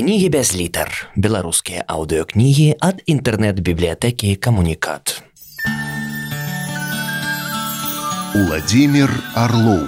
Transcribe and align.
кнігі 0.00 0.32
без 0.32 0.56
літар 0.56 0.88
беларускія 1.12 1.84
аўдыокнігі 1.84 2.80
ад 2.80 3.04
інтэрнэт-бібліятэкі 3.04 4.32
камунікат. 4.40 5.20
Уладзімир 8.32 9.12
Орлоў 9.36 9.84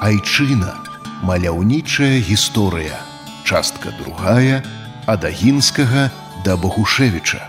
Айчына. 0.00 0.80
Маляўнічая 1.28 2.24
гісторыя. 2.24 2.96
Частка 3.44 3.92
другая 4.00 4.64
ад 5.04 5.28
Агінскага 5.28 6.08
да 6.48 6.56
Багушэвіча 6.56 7.44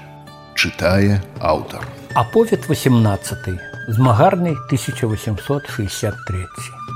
чытае 0.59 1.23
аўтар. 1.39 1.87
Аповед 2.19 2.67
18 2.67 3.95
змагарны 3.95 4.59
1863 4.67 6.92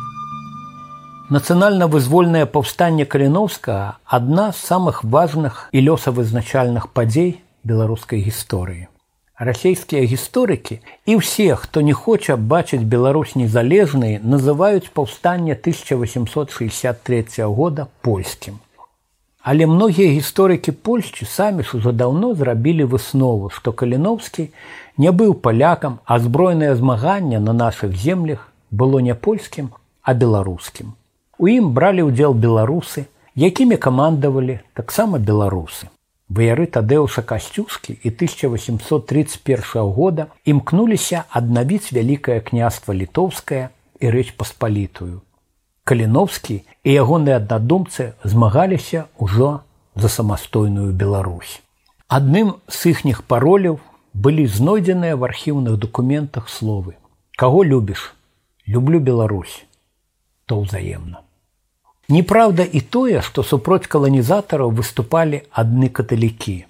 Нацыянальна-вызвольнае 1.33 2.45
паўстанне 2.45 3.05
каліновскага 3.13 3.85
адна 4.05 4.53
з 4.53 4.59
самых 4.71 5.03
важных 5.03 5.69
і 5.73 5.81
лёсавызначальных 5.89 6.89
падзей 6.93 7.41
беларускай 7.65 8.21
гісторыі. 8.21 8.93
Расійскія 9.39 10.03
гісторыкі 10.05 10.77
і 11.09 11.17
ўсе, 11.23 11.57
хто 11.57 11.81
не 11.81 11.95
хоча 11.97 12.37
бачыць 12.37 12.85
Беларусь 12.85 13.33
незалежнай, 13.35 14.21
называюць 14.21 14.93
паўстанне 14.93 15.57
1863 15.57 17.25
года 17.49 17.89
польскім. 18.03 18.61
Але 19.43 19.67
многія 19.67 20.13
гісторыкі 20.13 20.77
Польшчы 20.87 21.25
самі 21.27 21.65
ж 21.65 21.81
ужо 21.81 21.97
даўно 21.97 22.35
зрабілі 22.37 22.85
выснову, 22.93 23.49
што 23.51 23.73
каліновскі 23.73 24.51
не 25.01 25.11
быў 25.11 25.33
палякам, 25.35 25.99
а 26.05 26.21
збройнае 26.21 26.77
змаганне 26.77 27.41
на 27.41 27.53
нашых 27.53 27.97
землях 27.97 28.53
было 28.71 29.01
не 29.01 29.15
польскім, 29.15 29.73
а 30.03 30.15
беларускім. 30.15 30.93
У 31.38 31.46
ім 31.46 31.70
бралі 31.78 32.10
ўдзел 32.10 32.34
беларусы, 32.34 33.06
якімі 33.38 33.78
камандавалі 33.78 34.58
таксама 34.74 35.22
беларусы. 35.22 35.86
Ваяры 36.34 36.66
Тадэуша 36.66 37.22
касцюскі 37.22 37.94
і 37.94 38.10
1831 38.10 39.94
года 39.94 40.26
імкнуліся 40.50 41.30
аднавіць 41.30 41.94
вялікае 41.94 42.42
княства 42.42 42.98
літоўскае 42.98 43.70
і 44.02 44.10
рэч 44.10 44.34
паспалітую. 44.34 45.22
Каліновскі 45.86 46.58
і 46.84 46.90
ягоныя 47.06 47.38
аднадумцы 47.38 48.18
змагаліся 48.26 49.06
ўжо 49.22 49.62
за 49.94 50.10
самастойную 50.10 50.90
Беларусь. 50.90 51.62
Адным 52.10 52.58
з 52.66 52.98
іхніх 52.98 53.22
пароляў 53.30 53.78
былі 54.18 54.50
знойдзеныя 54.50 55.14
в 55.14 55.24
архіўных 55.30 55.78
дакументах 55.78 56.50
словы: 56.50 56.98
Каго 57.38 57.62
любіш, 57.62 58.10
люблю 58.66 59.00
Беларусь, 59.00 59.64
то 60.50 60.66
ўзаемна. 60.66 61.27
Неправда 62.09 62.63
і 62.63 62.81
тое, 62.81 63.23
што 63.23 63.43
супроць 63.43 63.89
каланізатараў 63.89 64.71
выступалі 64.79 65.43
адны 65.51 65.89
каталікі. 65.89 66.65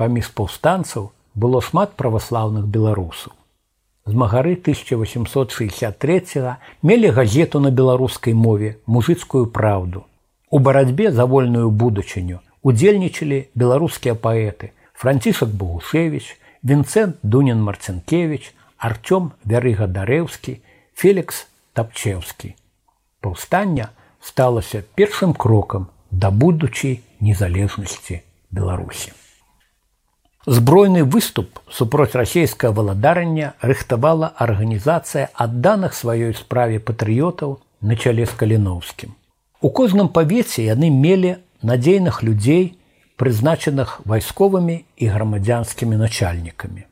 Паміж 0.00 0.30
паўстанцаў 0.38 1.10
было 1.34 1.60
шмат 1.60 1.96
праваслаўных 2.00 2.64
беларусаў. 2.76 3.32
Змагары 4.08 4.56
1863 4.56 6.56
мелі 6.82 7.10
газету 7.10 7.60
на 7.60 7.70
беларускай 7.70 8.32
мове 8.32 8.78
мужыцкую 8.86 9.46
праўду. 9.46 10.06
У 10.50 10.58
барацьбе 10.58 11.12
за 11.12 11.26
вольную 11.26 11.70
будучыню 11.70 12.40
удзельнічалі 12.62 13.48
беларускія 13.54 14.14
паэты 14.14 14.72
Францішак 14.94 15.48
Богушевич, 15.48 16.38
Вінцэнт 16.64 17.16
Дунін 17.22 17.62
Марцінкевич, 17.62 18.54
Арцём 18.78 19.32
Вярыга 19.44 19.86
Дарэўскі, 19.86 20.60
Фелікс 20.94 21.46
Тапчеўскі. 21.74 22.54
Паўстання, 23.20 23.90
сталася 24.22 24.82
першым 24.94 25.34
крокам 25.34 25.88
да 26.10 26.30
будучай 26.30 27.00
незалежнасці 27.20 28.22
Беларусі. 28.50 29.12
Збройны 30.46 31.04
выступ 31.04 31.58
супроць 31.68 32.14
расійскае 32.16 32.70
валадарання 32.72 33.52
рыхтавала 33.60 34.32
арганізацыя 34.36 35.28
адданых 35.34 35.92
сваёй 35.92 36.32
справе 36.34 36.80
патрыётаў 36.80 37.58
на 37.82 37.96
чале 37.96 38.24
з 38.24 38.32
каліноўскім. 38.32 39.12
У 39.60 39.68
кожным 39.68 40.08
павеце 40.08 40.64
яны 40.64 40.88
мелі 40.88 41.36
надзейных 41.60 42.22
людзей, 42.22 42.78
прызначаных 43.18 44.00
вайсковымі 44.06 44.84
і 44.96 45.06
грамадзянскімі 45.06 46.00
начальнікамі. 46.00 46.86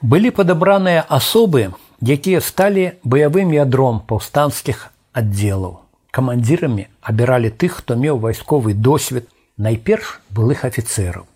Былі 0.00 0.30
падабраныя 0.30 1.02
асобы, 1.08 1.72
якія 2.04 2.40
сталі 2.44 2.92
баявым 3.02 3.52
ядром 3.56 4.04
паўстанцкіх 4.04 4.92
аддзелаў 5.12 5.80
Камандзірамі 6.15 6.87
абіралі 7.03 7.51
тых, 7.51 7.83
хто 7.83 7.99
меў 7.99 8.19
вайсковы 8.23 8.73
досвед 8.73 9.27
найперш 9.57 10.19
былых 10.31 10.63
афіцэраў. 10.63 11.27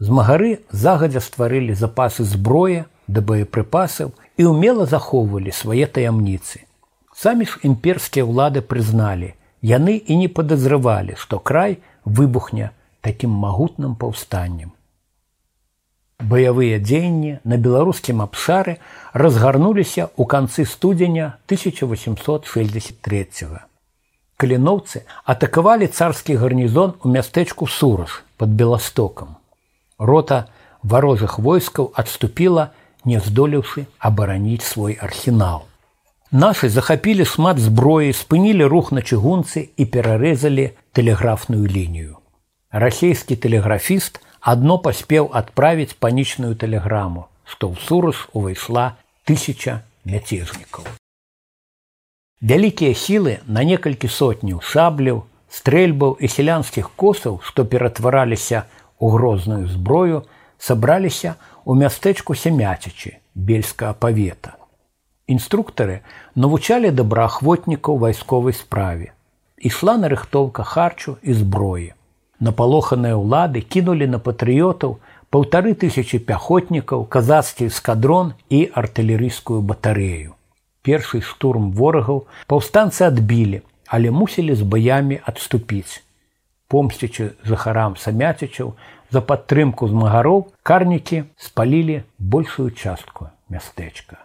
Змагары 0.00 0.60
загадзя 0.72 1.20
стварылі 1.24 1.76
запасы 1.76 2.24
зброі 2.24 2.84
да 3.08 3.20
боепрыпасаў 3.20 4.12
і 4.36 4.42
ўмела 4.52 4.86
захоўвалі 4.88 5.52
свае 5.52 5.86
таямніцы. 5.98 6.64
Самі 7.16 7.44
ж 7.48 7.60
імперскія 7.68 8.24
ўлады 8.28 8.60
прызналі, 8.60 9.32
яны 9.60 9.96
і 9.96 10.16
не 10.20 10.28
падазрывалі, 10.28 11.16
што 11.20 11.38
край 11.38 11.78
выбухне 12.04 12.72
такім 13.00 13.30
магутным 13.44 13.96
паўстаннем. 14.00 14.72
Баявыя 16.20 16.80
дзеянні 16.80 17.44
на 17.44 17.56
беларускім 17.60 18.24
абшары 18.24 18.80
разгарнуліся 19.12 20.08
ў 20.08 20.24
канцы 20.24 20.64
студзеня 20.64 21.36
1863. 21.48 23.24
-го 23.44 23.75
каліноўцы 24.41 25.03
атакавалі 25.33 25.87
царскі 25.87 26.35
гарнізон 26.41 26.95
у 27.03 27.11
мястэчку 27.15 27.67
сураж 27.67 28.21
под 28.37 28.49
беластокам. 28.61 29.37
Рота 29.97 30.47
варожых 30.83 31.37
войскаў 31.39 31.91
адступіла, 31.93 32.71
не 33.05 33.19
здолеўшы 33.19 33.85
абараніць 33.99 34.65
свой 34.65 34.97
архінал. 34.97 35.65
Нашы 36.31 36.69
захапілі 36.69 37.25
шмат 37.25 37.59
зброі, 37.59 38.13
спынілі 38.15 38.65
рух 38.71 38.91
на 38.95 39.01
чыгунцы 39.01 39.67
і 39.75 39.83
перарэзалі 39.85 40.71
тэлеграфную 40.95 41.67
лінію. 41.67 42.17
Расійскі 42.71 43.35
тэлеграфіст 43.35 44.21
адно 44.39 44.77
паспеў 44.79 45.29
адправіць 45.35 45.97
панічную 45.99 46.55
тэлеграму, 46.55 47.27
што 47.43 47.67
ў 47.67 47.75
сураж 47.83 48.25
увайшла 48.33 48.95
тысяча 49.27 49.83
мяцежнікаў. 50.07 50.87
Вялікія 52.41 52.97
сілы 52.97 53.33
на 53.45 53.61
некалькі 53.61 54.07
сотняў 54.09 54.61
шабляў, 54.65 55.17
стрэльбаў 55.57 56.15
і 56.25 56.29
сялянскіх 56.35 56.87
косаў, 56.97 57.37
што 57.45 57.65
ператвараліся 57.73 58.63
ў 58.97 59.05
грозную 59.13 59.67
зброю, 59.69 60.23
сабраліся 60.57 61.35
ў 61.37 61.77
мястэчку 61.83 62.33
сямяцічы 62.33 63.13
бельскага 63.35 63.93
павета. 63.93 64.55
Інструктары 65.29 65.99
навучалі 66.33 66.89
добраахвотнікаў 66.89 68.01
вайсковай 68.07 68.57
справе. 68.57 69.13
Ішла 69.61 69.97
нарыхтоўка 70.01 70.65
харчу 70.65 71.17
і 71.21 71.37
зброі. 71.37 71.93
Напалоханыя 72.41 73.21
ўлады 73.21 73.61
кінулі 73.61 74.09
на 74.17 74.17
патрыётаў 74.17 74.97
паўтары 75.29 75.77
тысячи 75.77 76.17
пяхотнікаў, 76.17 77.05
казацкі 77.05 77.69
эскадрон 77.69 78.33
і 78.49 78.65
артылерыйскую 78.73 79.61
батарею 79.61 80.34
першы 80.85 81.21
штурм 81.21 81.71
ворагаў 81.77 82.25
паўстанцы 82.47 83.05
адбілі, 83.07 83.61
але 83.87 84.11
мусілі 84.11 84.55
з 84.55 84.65
баямі 84.65 85.19
адступіць. 85.25 86.01
Помсцячы 86.71 87.35
жыхарам 87.43 87.97
самяцічаў 87.99 88.73
за 89.11 89.21
падтрымку 89.21 89.87
змагароў 89.91 90.47
карнікі 90.63 91.23
спалілі 91.37 92.01
большую 92.17 92.71
частку 92.71 93.29
мястэчка. 93.49 94.17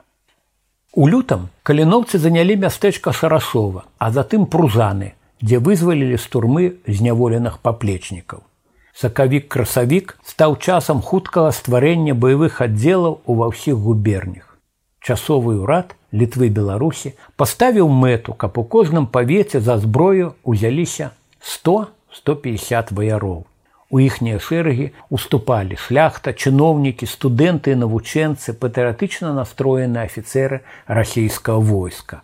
У 0.95 1.09
лютам 1.13 1.49
каліноўцы 1.63 2.19
занялі 2.19 2.57
мястэчка 2.57 3.13
шарасова, 3.13 3.85
а 3.99 4.11
затым 4.11 4.47
прузаны, 4.47 5.13
дзе 5.43 5.59
вызвалілі 5.59 6.17
з 6.17 6.33
турмы 6.33 6.65
зняволеных 6.87 7.59
паплечнікаў. 7.61 8.41
Сакавік 8.97 9.51
красавік 9.53 10.17
стаў 10.25 10.57
часам 10.57 11.03
хуткага 11.05 11.53
стварэння 11.53 12.15
баявых 12.15 12.63
аддзелаў 12.65 13.21
ува 13.27 13.53
ўсіх 13.53 13.77
губернях 13.77 14.50
часовы 15.01 15.59
ўрад 15.63 15.95
літвы 16.13 16.49
беларусі 16.51 17.13
паставіў 17.41 17.91
мэту 18.05 18.35
каб 18.35 18.59
у 18.59 18.65
кожным 18.77 19.07
павеце 19.07 19.61
за 19.61 19.79
зброю 19.83 20.35
узяліся 20.43 21.11
100 21.41 21.77
150 22.17 22.91
ваяроў 22.91 23.45
у 23.91 24.01
іхнія 24.03 24.39
шэрагі 24.43 24.87
уступалі 25.17 25.77
шляхта 25.83 26.33
чыноўнікі 26.33 27.07
студэнты 27.07 27.77
навучэнцы 27.83 28.55
патрыятычна 28.63 29.33
настроены 29.37 30.03
афіцеры 30.03 30.63
расійскага 31.01 31.63
войска 31.71 32.23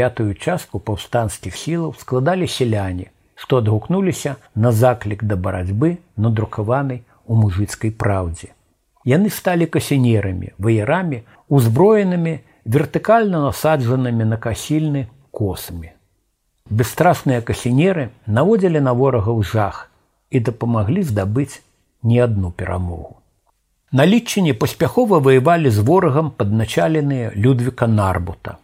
пятую 0.00 0.34
частку 0.34 0.82
паўстанцкіх 0.88 1.54
сілаў 1.60 1.94
складалі 2.00 2.50
сяляне 2.56 3.12
што 3.44 3.62
адгукнуліся 3.62 4.34
на 4.66 4.72
заклік 4.82 5.22
да 5.30 5.38
барацьбы 5.46 5.96
надрукаванай 6.26 7.02
у 7.26 7.38
мужыцкай 7.44 7.94
праўдзе 8.04 8.50
яны 9.14 9.30
сталі 9.38 9.70
касінерамі 9.78 10.52
ваярамі 10.58 11.22
узброенымі 11.50 12.38
вертыкальна 12.64 13.42
насаджанымі 13.46 14.24
на 14.24 14.36
касільны 14.36 15.06
косамі. 15.30 15.92
Бесстрашныя 16.70 17.40
касінеры 17.40 18.10
наводзілі 18.26 18.80
на 18.82 18.92
ворагаў 18.92 19.42
жах, 19.42 19.90
і 20.30 20.40
дапамаглі 20.40 21.02
здабыць 21.02 21.62
не 22.02 22.18
адну 22.18 22.50
перамогу. 22.50 23.16
На 23.92 24.06
лічыне 24.06 24.52
паспяхова 24.54 25.18
ваявалі 25.22 25.70
з 25.70 25.78
ворагам 25.78 26.30
падначаленыя 26.30 27.30
Людвіка 27.34 27.86
Нарбута. 27.86 28.58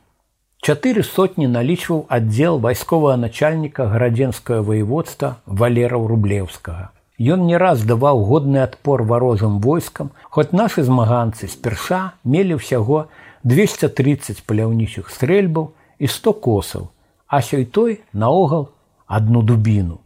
Чатыры 0.62 1.02
сотні 1.06 1.46
налічваў 1.50 2.06
аддзел 2.16 2.58
вайсковага 2.58 3.16
начальніка 3.16 3.86
гарадзенскага 3.92 4.66
воеводства 4.66 5.36
валераў 5.46 6.06
рублеўскага. 6.10 6.90
Ён 7.22 7.46
не 7.46 7.56
раз 7.60 7.84
даваў 7.86 8.24
годны 8.26 8.62
адпор 8.64 9.02
варозам 9.02 9.60
войскам, 9.60 10.10
хоць 10.30 10.50
нашы 10.50 10.82
змаганцы 10.82 11.46
спярша 11.46 12.18
мелі 12.24 12.58
ўсяго 12.58 13.06
230 13.44 14.42
паляўнічых 14.42 15.10
стрэльбаў 15.10 15.70
і 15.98 16.06
100 16.06 16.32
косаў, 16.42 16.88
а 17.28 17.42
сёй 17.42 17.64
той 17.64 18.00
наогул 18.12 18.70
адну 19.06 19.42
дубіну. 19.42 20.00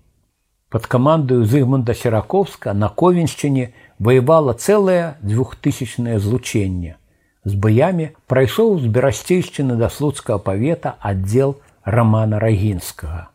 Пад 0.69 0.87
камандаю 0.87 1.47
Зыгмунда 1.47 1.95
Сераковска 1.95 2.75
на 2.75 2.89
Ковеншчыне 2.89 3.73
ваявала 3.99 4.53
цэлае 4.53 5.17
двухтысячнае 5.23 6.19
злучэнне. 6.19 6.97
З 7.47 7.55
баямі 7.55 8.11
прайшоў 8.27 8.81
з 8.83 8.91
берасцейшчыны 8.91 9.79
да 9.79 9.89
слуцкага 9.89 10.43
павета 10.43 10.97
аддзел 11.01 11.57
рамана 11.85 12.43
рагінскага. 12.43 13.31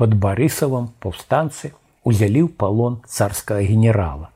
Пад 0.00 0.16
барысавам 0.16 0.88
паўстанцы 1.04 1.76
узялі 2.03 2.45
ў 2.45 2.49
палон 2.55 2.99
царскага 3.05 3.61
генерала. 3.61 4.29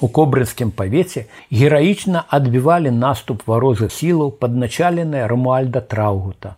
У 0.00 0.08
кобрынскім 0.12 0.70
павеце 0.76 1.24
гераічна 1.50 2.26
адбівалі 2.28 2.92
наступ 2.92 3.48
варожых 3.48 3.92
сілаў 3.92 4.36
падначаленыя 4.42 5.28
Рамуальда 5.30 5.80
Траўгута, 5.80 6.56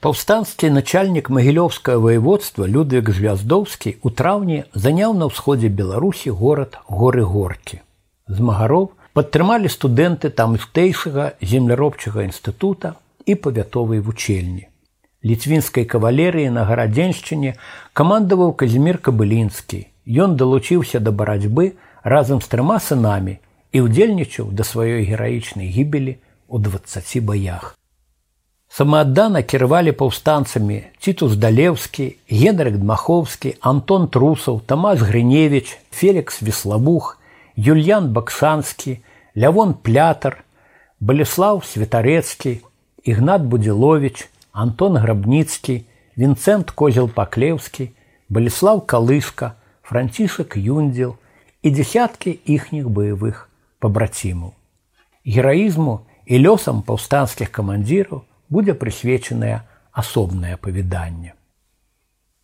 Паўстанскі 0.00 0.68
начальнік 0.72 1.26
магілёўскага 1.28 2.00
воеводства 2.00 2.64
Людвік 2.64 3.10
Звяздоўскі 3.12 3.90
ў 4.00 4.08
траўні 4.16 4.60
заняў 4.72 5.12
на 5.12 5.28
ўсходзе 5.28 5.68
Беларусі 5.68 6.32
горад 6.38 6.78
горы 6.88 7.20
горкі. 7.32 7.80
З 8.24 8.40
магароў 8.40 8.88
падтрымалі 9.12 9.68
студэнты 9.68 10.30
тамтэйшага 10.40 11.26
земляробчага 11.44 12.24
інстытута 12.24 12.94
і 13.28 13.36
павятовай 13.44 14.00
вучэльні. 14.00 14.69
Ліцвінскай 15.25 15.85
кавалерыі 15.89 16.51
на 16.53 16.65
гарадзеншчыне 16.69 17.55
камандаваў 17.97 18.53
Казімир 18.53 19.01
Кабылінскі. 19.01 19.79
Ён 20.05 20.35
далучыўся 20.37 21.01
да 21.01 21.09
барацьбы 21.09 21.73
разам 22.03 22.41
з 22.45 22.51
трыма 22.51 22.77
сынамі 22.77 23.41
і 23.73 23.81
ўдзельнічаў 23.87 24.53
да 24.53 24.61
сваёй 24.61 25.01
гераічнай 25.09 25.73
гібелі 25.73 26.13
ў 26.45 26.55
20 26.61 27.25
баях. 27.25 27.73
Самааддана 28.69 29.41
кіравалі 29.41 29.91
паўстанцамі 29.97 30.77
Цітус 30.99 31.33
Далеўскі, 31.41 32.05
Генрык 32.29 32.77
Дмаховскі, 32.77 33.55
Антон 33.61 34.07
Трусаў, 34.07 34.61
Тамас 34.61 34.99
Грыневич, 34.99 35.79
Фелікс 35.89 36.41
Веслабух, 36.41 37.17
Юльян 37.55 38.11
Бакшанскі, 38.13 38.99
Лявон 39.33 39.73
Плятар, 39.73 40.43
Баліслаў 40.99 41.63
Святарэцкі, 41.63 42.61
Ігнат 43.03 43.41
Будзілович, 43.41 44.27
Антон 44.59 44.97
Грабніцкі, 44.97 45.83
Вінцэнт 46.15 46.71
Козел 46.71 47.09
Паклеўскі, 47.09 47.91
Баліслаў 48.29 48.81
Калышка, 48.87 49.59
Францішак 49.83 50.55
Юндзел 50.55 51.15
і 51.61 51.71
дзясяткі 51.75 52.31
іхніх 52.45 52.87
баявых 52.89 53.51
пабрацімаў. 53.83 54.55
Гераізму 55.27 56.07
і 56.25 56.39
лёсам 56.39 56.81
паўстанцкіх 56.87 57.51
камандзіраў 57.51 58.23
будзе 58.49 58.73
прысвечанае 58.73 59.61
асобнае 59.91 60.55
павіданне. 60.55 61.35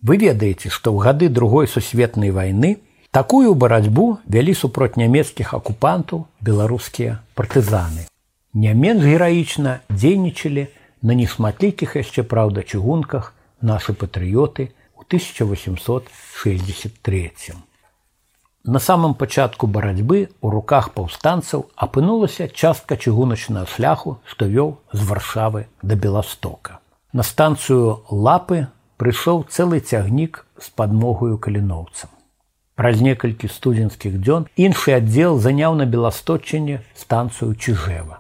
Вы 0.03 0.17
ведаеце, 0.17 0.71
што 0.71 0.95
ў 0.95 1.03
гады 1.03 1.29
другой 1.29 1.67
сусветнай 1.67 2.31
вайны 2.31 2.79
такую 3.15 3.55
барацьбу 3.55 4.19
вялі 4.27 4.55
супроць 4.55 4.97
нямецкіх 4.97 5.55
акупантаў 5.55 6.27
беларускія 6.41 7.21
партызаны. 7.35 8.07
Не 8.55 8.75
менш 8.75 9.05
гераічна 9.05 9.81
дзейнічалі 9.91 10.67
на 11.03 11.15
несматлікіх 11.15 11.97
яшчэ 11.97 12.23
праўда 12.23 12.63
чыгунках 12.63 13.35
нашы 13.63 13.93
патрыёты 13.95 14.73
ў 14.99 15.05
1863. 15.07 17.55
На 18.65 18.79
самом 18.79 19.15
пачатку 19.15 19.67
барацьбы 19.67 20.29
у 20.43 20.51
руках 20.51 20.93
паўстанцаў 20.93 21.71
апынулася 21.77 22.49
частка 22.49 22.97
чыгуначнага 22.97 23.67
шляху, 23.67 24.21
што 24.25 24.45
вёў 24.45 24.77
з 24.93 25.05
варшавы 25.09 25.67
да 25.83 25.95
Беластока. 25.97 26.79
На 27.13 27.23
станцыю 27.25 28.05
лапы 28.11 28.67
прыйшоў 29.01 29.49
цэлы 29.49 29.81
цягнік 29.81 30.45
з 30.61 30.69
падмогаю 30.77 31.39
каліноўцам. 31.39 32.11
Праз 32.76 33.00
некалькі 33.00 33.48
студзенскіх 33.48 34.20
дзён 34.20 34.48
іншы 34.60 35.00
аддзел 35.00 35.40
заняў 35.40 35.80
на 35.80 35.86
беласточыне 35.88 36.82
станцыю 36.92 37.56
чыжэва. 37.56 38.20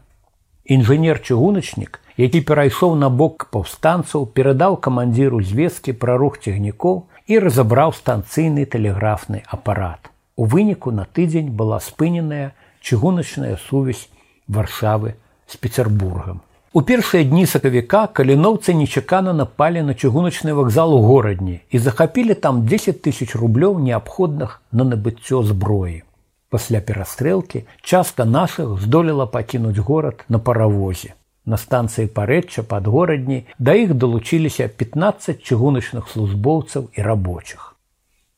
Інжынер-чыгуначнік, 0.66 2.00
які 2.16 2.40
перайшоў 2.40 2.96
на 2.96 3.10
бок 3.12 3.50
паўстанцаў, 3.52 4.26
перадаў 4.32 4.80
камандзіру 4.80 5.44
звесткі 5.44 5.94
пра 6.00 6.16
рух 6.16 6.40
цягнікоў 6.40 7.04
і 7.28 7.40
разабраў 7.44 7.92
станцыйны 8.00 8.64
тэлеграфны 8.64 9.44
апарат. 9.46 10.08
У 10.40 10.48
выніку 10.48 10.96
на 10.96 11.04
тыдзень 11.04 11.52
была 11.52 11.84
спыненая 11.84 12.56
чыгуначная 12.80 13.60
сувязь 13.68 14.08
варшавы 14.48 15.16
з 15.52 15.60
пецербургам. 15.60 16.45
У 16.75 16.83
першыя 16.87 17.25
дні 17.27 17.47
сакавіка 17.51 18.01
каліноўцы 18.19 18.75
нечакана 18.79 19.33
напалі 19.35 19.81
на 19.87 19.95
чыгуначны 19.95 20.53
вакзал 20.55 20.95
у 20.95 21.01
горадні 21.03 21.61
і 21.71 21.79
захапілі 21.79 22.35
там 22.35 22.61
10 22.67 23.03
тысяч 23.03 23.35
рублёў 23.35 23.81
неабходных 23.83 24.61
на 24.71 24.85
набыццё 24.85 25.43
зброі. 25.43 26.03
Пасля 26.49 26.81
перастрэлкі 26.81 27.65
частка 27.83 28.25
нашых 28.25 28.79
здолела 28.83 29.27
пакінуць 29.27 29.79
горад 29.79 30.25
на 30.29 30.39
паравозе. 30.39 31.15
На 31.45 31.57
станцыі 31.57 32.07
парэчча 32.07 32.63
пад 32.63 32.87
горадні 32.87 33.47
да 33.59 33.75
іх 33.75 33.95
далучыліся 33.95 34.69
15 34.69 35.43
чыгуначных 35.43 36.07
службоўцаў 36.07 36.91
і 36.95 37.03
рабочых. 37.03 37.75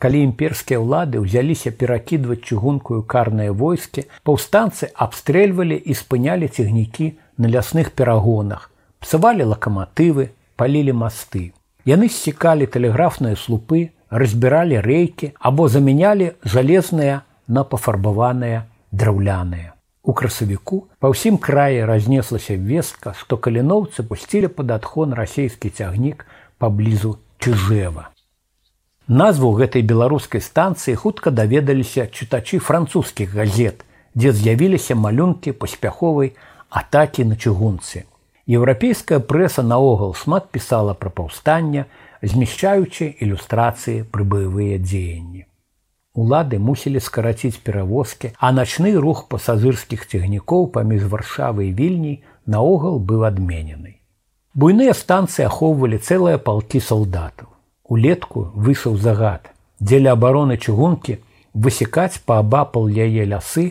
Калі 0.02 0.21
імперскія 0.26 0.81
ўлады 0.83 1.21
ўзяліся 1.23 1.71
перакідваць 1.71 2.43
чыгункую 2.43 3.02
карныя 3.05 3.52
войскі, 3.52 4.09
паўстанцы 4.25 4.88
абстрэльвалі 4.93 5.76
і 5.76 5.95
спынялі 5.95 6.49
цягнікі 6.49 7.12
на 7.37 7.49
лясных 7.49 7.93
перагонах, 7.93 8.71
псавалі 9.00 9.49
лакаматывы, 9.52 10.31
палілі 10.57 10.93
масты. 10.93 11.52
Яны 11.85 12.09
сцікалі 12.09 12.67
тэлеграфныя 12.71 13.37
слупы, 13.37 13.91
разбіралі 14.11 14.81
рэйкі 14.85 15.33
або 15.41 15.69
замянялі 15.69 16.33
жалезныя 16.45 17.23
на 17.49 17.64
пафарбаваныя 17.64 18.67
драўляныя. 18.93 19.73
У 20.02 20.12
красавіку 20.19 20.79
па 20.99 21.11
ўсім 21.12 21.38
краі 21.38 21.85
разнеслася 21.87 22.57
вестка, 22.59 23.14
што 23.19 23.38
каліноўцы 23.38 24.02
пусцілі 24.02 24.50
пад 24.50 24.75
адхон 24.79 25.14
расійскі 25.14 25.71
цягнік 25.71 26.26
паблізу 26.59 27.19
чужэва. 27.38 28.11
Назву 29.07 29.52
гэтай 29.59 29.83
беларускай 29.83 30.43
станцыі 30.43 30.95
хутка 30.95 31.31
даведаліся 31.31 32.07
чытачы 32.07 32.59
французскіх 32.59 33.35
газет, 33.35 33.83
дзе 34.14 34.33
з'явіліся 34.33 34.95
малюнкі 34.95 35.52
паспяховай 35.52 36.35
атакі 36.71 37.25
на 37.25 37.37
чыгунцы. 37.37 38.05
Еўрапейская 38.47 39.21
прэса 39.21 39.62
наогул 39.62 40.14
шмат 40.14 40.50
пісала 40.50 40.95
пра 40.95 41.11
паўстання, 41.11 41.87
змяшчаючы 42.23 43.09
ілюстрацыі 43.23 44.02
пры 44.11 44.25
баявыя 44.25 44.79
дзеянні. 44.79 45.47
Улады 46.14 46.59
мусілі 46.59 47.00
скараціць 47.00 47.62
перавозкі, 47.64 48.35
а 48.38 48.52
начны 48.52 48.93
рух 48.97 49.29
пасажырскіх 49.29 50.05
цягнікоў 50.07 50.69
паміж 50.75 51.09
варшавай 51.09 51.73
вільняй 51.73 52.21
наогул 52.47 52.99
быў 52.99 53.25
адменены. 53.31 53.97
Буйныя 54.55 54.93
станцыі 54.93 55.49
ахоўвалі 55.49 55.97
цэлыя 55.97 56.37
палкі 56.37 56.83
салдатаў 56.85 57.52
улетку 57.93 58.49
выйшаў 58.67 58.97
загад 59.05 59.50
дзеля 59.81 60.14
абароны 60.17 60.57
чыгункі 60.57 61.19
высекаць 61.64 62.23
паабапал 62.31 62.88
яе 63.07 63.26
лясы 63.33 63.64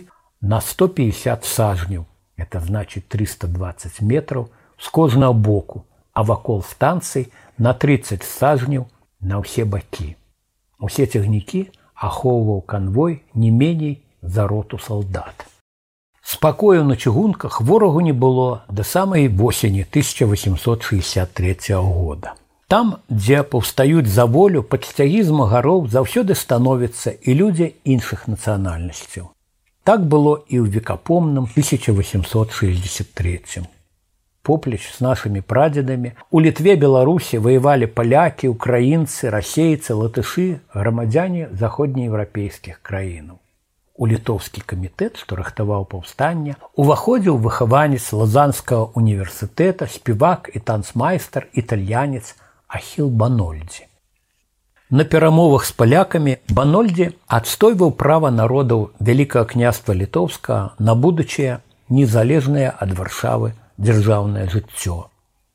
на 0.54 0.60
150 0.66 1.48
сажняў 1.52 2.04
это 2.36 2.60
значит 2.60 3.08
320 3.08 4.02
метров 4.02 4.50
з 4.80 4.90
кожнага 4.90 5.34
боку 5.34 5.86
а 6.14 6.24
вакол 6.24 6.64
станцый 6.64 7.32
на 7.58 7.74
30 7.74 8.24
сажняў 8.24 8.88
на 9.22 9.40
ўсе 9.40 9.66
бакі. 9.66 10.16
Усе 10.80 11.06
цягнікі 11.06 11.72
ахоўваў 11.96 12.62
канвой 12.66 13.22
не 13.34 13.52
меней 13.52 14.02
за 14.22 14.48
роту 14.48 14.78
салдат. 14.78 15.46
Спакою 16.22 16.84
на 16.84 16.96
чыгунках 16.96 17.62
ворагу 17.62 18.02
не 18.02 18.14
было 18.14 18.64
да 18.70 18.84
самай 18.84 19.28
восені 19.28 19.86
1863 19.90 21.56
года. 21.76 22.34
Там, 22.68 22.98
дзе 23.10 23.44
паўстаюць 23.44 24.08
за 24.08 24.26
волю 24.26 24.64
падсцягі 24.64 25.24
змагароў 25.28 25.88
заўсёды 25.92 26.36
становяцца 26.36 27.12
і 27.12 27.34
людзі 27.36 27.76
іншых 27.84 28.28
нацыянальнасцяў. 28.32 29.32
Так 29.86 30.06
было 30.06 30.46
і 30.48 30.62
ў 30.62 30.70
векапомным 30.70 31.50
1863. 31.50 33.66
Поплеч 34.42 34.82
з 34.94 35.02
нашымі 35.06 35.42
прадзедамі 35.42 36.14
у 36.30 36.42
літве 36.42 36.76
беларусі 36.78 37.42
ваявалі 37.42 37.90
палякі, 37.90 38.54
украінцы, 38.54 39.30
расейцы, 39.34 39.94
латышы, 39.98 40.62
грамадзяне 40.74 41.50
заходнееўрапейскіх 41.58 42.82
краінаў. 42.82 43.38
У 44.02 44.08
літоўскі 44.10 44.62
камітэт, 44.66 45.18
што 45.22 45.38
рыхтаваў 45.38 45.86
паўстанне, 45.90 46.58
уваходзіў 46.74 47.38
выхаванец 47.38 48.14
лазанскага 48.14 48.90
універсітэта, 48.98 49.86
співак 49.86 50.50
і 50.54 50.60
танцмайстар 50.60 51.48
італьянец 51.54 52.36
Ахіл 52.68 53.10
Банольдзі. 53.10 53.86
На 54.94 55.04
перамовах 55.06 55.66
з 55.66 55.72
палякамі 55.72 56.32
Банольдзі 56.52 57.06
адстойваў 57.36 57.92
права 58.00 58.30
народаў 58.38 58.82
вялікага 59.00 59.48
княства 59.52 59.94
літоўскага 59.96 60.76
на 60.88 60.96
будучае 61.06 61.54
незалежнае 62.00 62.66
ад 62.86 62.92
варшавы 62.98 63.54
дзяржаўнае 63.80 64.44
жыццё. 64.52 64.98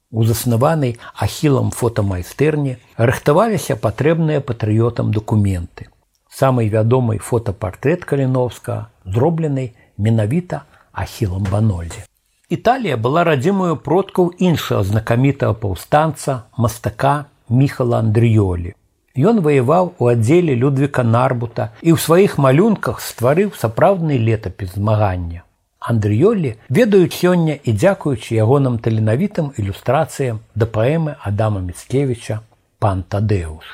У 0.09 0.25
заснаванай 0.25 0.95
ахілам 1.27 1.69
фотамайстэрні 1.81 2.73
рыхтаваліся 3.11 3.77
патрэбныя 3.83 4.41
патрыётам 4.41 5.13
дакументы. 5.13 5.93
Самый 6.33 6.73
вядомы 6.73 7.19
фотапартрэт 7.19 8.09
каліновска 8.09 8.79
зроблены 9.05 9.67
менавіта 9.99 10.63
ахілам 11.05 11.45
банольдзе. 11.53 12.09
Італія 12.49 12.97
была 12.97 13.29
радзімую 13.29 13.77
продкаў 13.77 14.33
іншага 14.41 14.81
знакамітага 14.95 15.53
паўстанца 15.53 16.41
мастака 16.57 17.15
міхала 17.53 18.01
андрыёлі 18.01 18.73
Ён 19.17 19.41
ваяваў 19.41 19.95
у 19.99 20.09
аддзеле 20.13 20.55
Людвіка 20.55 21.03
Нарбута 21.03 21.73
і 21.81 21.97
ў 21.97 21.99
сваіх 22.01 22.37
малюнках 22.37 23.01
стварыў 23.01 23.57
сапраўдны 23.57 24.21
летапіс 24.21 24.77
змагання. 24.77 25.41
Андрыёлі 25.81 26.53
ведаюць 26.69 27.17
сёння 27.17 27.57
і 27.57 27.73
дзякуючы 27.73 28.37
ягоным 28.37 28.77
таленавітым 28.83 29.51
ілюстрацыям 29.57 30.45
да 30.55 30.69
паэмы 30.69 31.17
Адама 31.23 31.65
Міцкевіча 31.65 32.41
пан 32.79 33.05
Тадэус. 33.09 33.65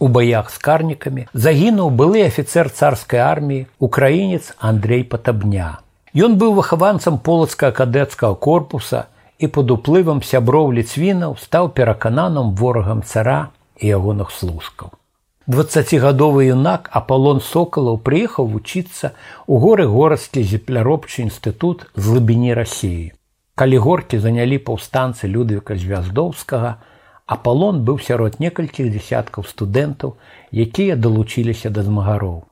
У 0.00 0.08
баях 0.08 0.48
з 0.48 0.56
карнікамі 0.56 1.26
загінуў 1.34 1.92
былы 1.92 2.24
афіцэр 2.24 2.72
царскай 2.72 3.20
арміі 3.20 3.66
украінец 3.78 4.56
Андрей 4.56 5.04
Патабня. 5.04 5.84
Ён 6.16 6.40
быў 6.40 6.56
выхаванцам 6.56 7.18
полацкага 7.20 7.76
кадэцкага 7.84 8.40
корпуса 8.40 9.04
і 9.38 9.52
пад 9.52 9.70
уплывам 9.70 10.24
сяброў 10.24 10.72
ліцвінаў 10.78 11.36
стаў 11.42 11.68
перакананым 11.76 12.54
ворагам 12.56 13.02
цара 13.04 13.50
і 13.79 13.87
ягоных 13.87 14.31
служкаў. 14.31 14.91
Двацігадовы 15.47 16.49
юнак 16.49 16.89
Апалон 16.89 17.39
сокалаў 17.39 17.99
прыехаў 18.01 18.47
вучыцца 18.49 19.13
ў 19.45 19.53
горы 19.61 19.85
гораскі 19.85 20.41
земляробчы 20.41 21.21
інстытут 21.21 21.85
з 21.93 22.01
глыбіні 22.01 22.57
рассеі. 22.57 23.13
Калі 23.53 23.77
горкі 23.77 24.17
занялі 24.17 24.57
паўстанцы 24.57 25.29
Людвіка 25.29 25.77
звяздоўскага, 25.77 26.81
Апалон 27.29 27.85
быў 27.85 28.01
сярод 28.01 28.41
некалькіх 28.41 28.89
дзясяткаў 28.89 29.45
студэнтаў, 29.45 30.17
якія 30.49 30.97
далучыліся 30.97 31.69
да 31.69 31.85
змагароў. 31.85 32.49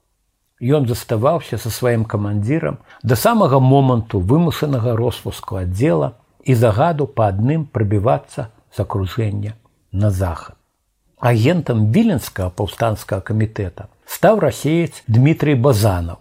Ён 0.61 0.85
заставаўся 0.85 1.57
са 1.57 1.73
сваім 1.73 2.05
камандзірам 2.05 2.77
да 3.01 3.17
самага 3.17 3.57
моманту 3.59 4.21
вымушанага 4.21 4.95
роспуску 4.95 5.57
аддзела 5.65 6.13
і 6.45 6.53
загаду 6.53 7.09
па 7.09 7.33
адным 7.33 7.65
прабівацца 7.65 8.53
з 8.69 8.85
акружэння 8.85 9.57
на 9.91 10.09
захад 10.09 10.61
агентам 11.22 11.90
віленскага 11.92 12.50
паўстанцкага 12.50 13.22
камітэта 13.30 13.88
стаў 14.06 14.40
расеяць 14.40 15.02
Дмітрый 15.06 15.54
базанаў. 15.54 16.18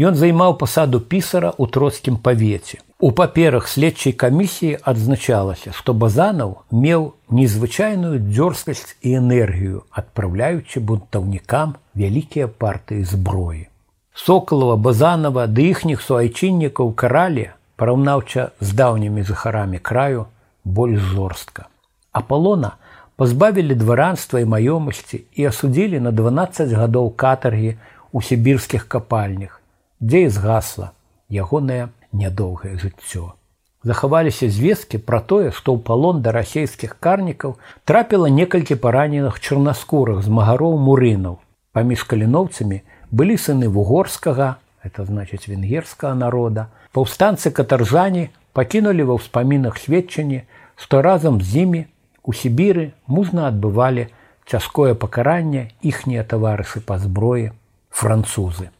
Ён 0.00 0.14
займаў 0.16 0.56
пасаду 0.60 1.00
пісара 1.00 1.50
ў 1.52 1.68
троцкім 1.68 2.16
павеце. 2.16 2.80
У 3.00 3.10
паперах 3.16 3.68
следчай 3.68 4.12
камісіі 4.12 4.78
адзначалася, 4.92 5.72
што 5.72 5.94
базанаў 5.94 6.56
меў 6.70 7.14
незвычайную 7.28 8.20
дзёрзкасць 8.20 8.96
і 9.00 9.16
энергію, 9.20 9.84
адпраўляючы 9.90 10.80
бунтаўнікам 10.80 11.76
вялікія 11.96 12.48
партыі 12.48 13.04
зброі. 13.04 13.68
Сокалава 14.12 14.76
базанова 14.76 15.46
ды 15.48 15.70
іхніх 15.72 16.04
суайчыннікаў 16.04 16.92
каралі, 16.92 17.48
параўнаўча 17.80 18.50
з 18.60 18.76
даўнімі 18.76 19.24
жыхарамі 19.24 19.80
краю 19.80 20.28
больш 20.64 21.00
жорстка. 21.00 21.68
Апалона, 22.12 22.76
пазбавілі 23.16 23.74
дваранства 23.74 24.40
і 24.40 24.48
маёмасці 24.48 25.24
і 25.36 25.50
асудзілі 25.52 26.00
на 26.00 26.12
12 26.12 26.72
гадоў 26.72 27.10
катаргі 27.12 27.76
у 28.12 28.22
сібірскіх 28.22 28.88
капальнях, 28.88 29.60
дзе 30.00 30.24
і 30.24 30.28
згасла 30.28 30.90
ягонае 31.28 31.92
нядоўгае 32.12 32.80
жыццё. 32.80 33.36
Захаваліся 33.84 34.50
звесткі 34.50 34.98
пра 34.98 35.20
тое, 35.20 35.52
што 35.56 35.72
ў 35.72 35.80
палон 35.80 36.20
да 36.20 36.32
расійскіх 36.36 36.96
карнікаў 37.00 37.56
трапіла 37.88 38.28
некалькі 38.28 38.76
параненых 38.76 39.40
чарнаскурах 39.40 40.20
з 40.20 40.28
магароў 40.28 40.76
мурынаў. 40.76 41.40
Паміж 41.72 42.04
каліноўцамі 42.04 42.82
былі 43.08 43.36
сыны 43.40 43.72
вугорскага, 43.72 44.60
это 44.84 45.04
значыць 45.08 45.48
венгерскага 45.48 46.12
народа. 46.12 46.68
Паўстанцы 46.92 47.52
катаржані 47.52 48.28
пакінулі 48.52 49.08
ва 49.08 49.16
ўспамінах 49.16 49.80
сведчанні, 49.80 50.44
што 50.76 51.00
разам 51.00 51.40
з 51.40 51.64
імі 51.64 51.82
У 52.25 52.33
Сібіры 52.33 52.91
мужна 53.05 53.45
адбывалі 53.53 54.07
цяжкое 54.49 54.93
пакаранне 54.97 55.69
іхнія 55.85 56.23
таварышы 56.25 56.81
па 56.81 56.97
зброі 56.97 57.51
французы. 57.93 58.73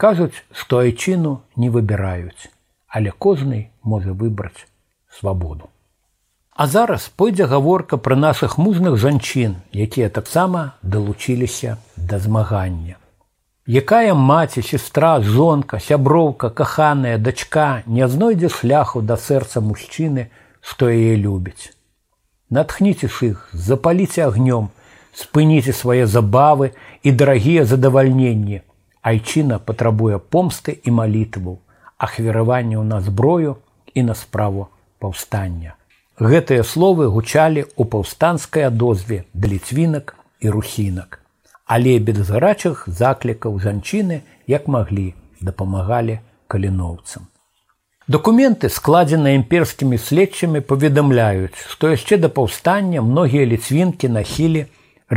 Кажуць, 0.00 0.44
што 0.52 0.80
айчыну 0.80 1.40
не 1.56 1.68
выбіраюць, 1.68 2.48
але 2.88 3.12
кожны 3.12 3.68
можа 3.82 4.16
выбраць 4.16 4.64
свабоду. 5.12 5.68
А 6.56 6.66
зараз 6.66 7.08
пойдзе 7.20 7.44
гаворка 7.44 8.00
пра 8.00 8.16
нашых 8.16 8.56
мужных 8.56 8.96
жанчын, 8.96 9.60
якія 9.72 10.08
таксама 10.08 10.72
далучыліся 10.80 11.76
да 11.96 12.18
змагання. 12.18 12.96
Якая 13.66 14.14
маці, 14.14 14.62
сестра, 14.62 15.20
жонка, 15.20 15.80
сяброўка, 15.80 16.48
каханая 16.48 17.18
дачка 17.18 17.82
не 17.84 18.08
знойдзе 18.08 18.48
шляху 18.48 19.02
да 19.02 19.20
сэрца 19.20 19.60
мужчыны, 19.60 20.30
што 20.60 20.88
яе 20.88 21.16
любіць 21.20 21.75
натхніце 22.50 23.08
ж 23.08 23.32
іх 23.32 23.48
запаліце 23.52 24.26
агнём 24.26 24.68
спыніце 25.16 25.72
свае 25.72 26.06
забавы 26.06 26.70
і 27.02 27.12
дарагія 27.12 27.64
задавальненні. 27.64 28.62
Айчына 29.02 29.58
патрабуе 29.58 30.18
помсты 30.18 30.78
і 30.82 30.90
малітву 30.90 31.58
ахвяраванняў 31.98 32.84
на 32.84 33.00
зброю 33.00 33.56
і 33.94 34.02
на 34.02 34.14
справу 34.14 34.68
паўстання. 34.98 35.74
Гэтыя 36.20 36.64
словы 36.64 37.06
гучалі 37.06 37.64
ў 37.64 37.82
паўстанскай 37.84 38.66
адозве 38.68 39.24
да 39.32 39.48
ліцвінак 39.48 40.16
і 40.40 40.50
русінак 40.50 41.20
але 41.66 41.98
без 41.98 42.30
гарачых 42.30 42.86
заклікаў 42.86 43.58
жанчыны 43.62 44.22
як 44.46 44.70
маглі 44.70 45.06
дапамагалі 45.42 46.18
каліноўцам 46.46 47.26
Дакументы, 48.11 48.67
складзеныя 48.67 49.37
імперскімі 49.39 49.95
следчымі 49.95 50.59
паведамляюць, 50.69 51.55
што 51.73 51.91
яшчэ 51.91 52.17
да 52.19 52.29
паўстання 52.37 52.99
многія 53.07 53.47
ліцвінкі 53.47 54.09
нахілі 54.15 54.63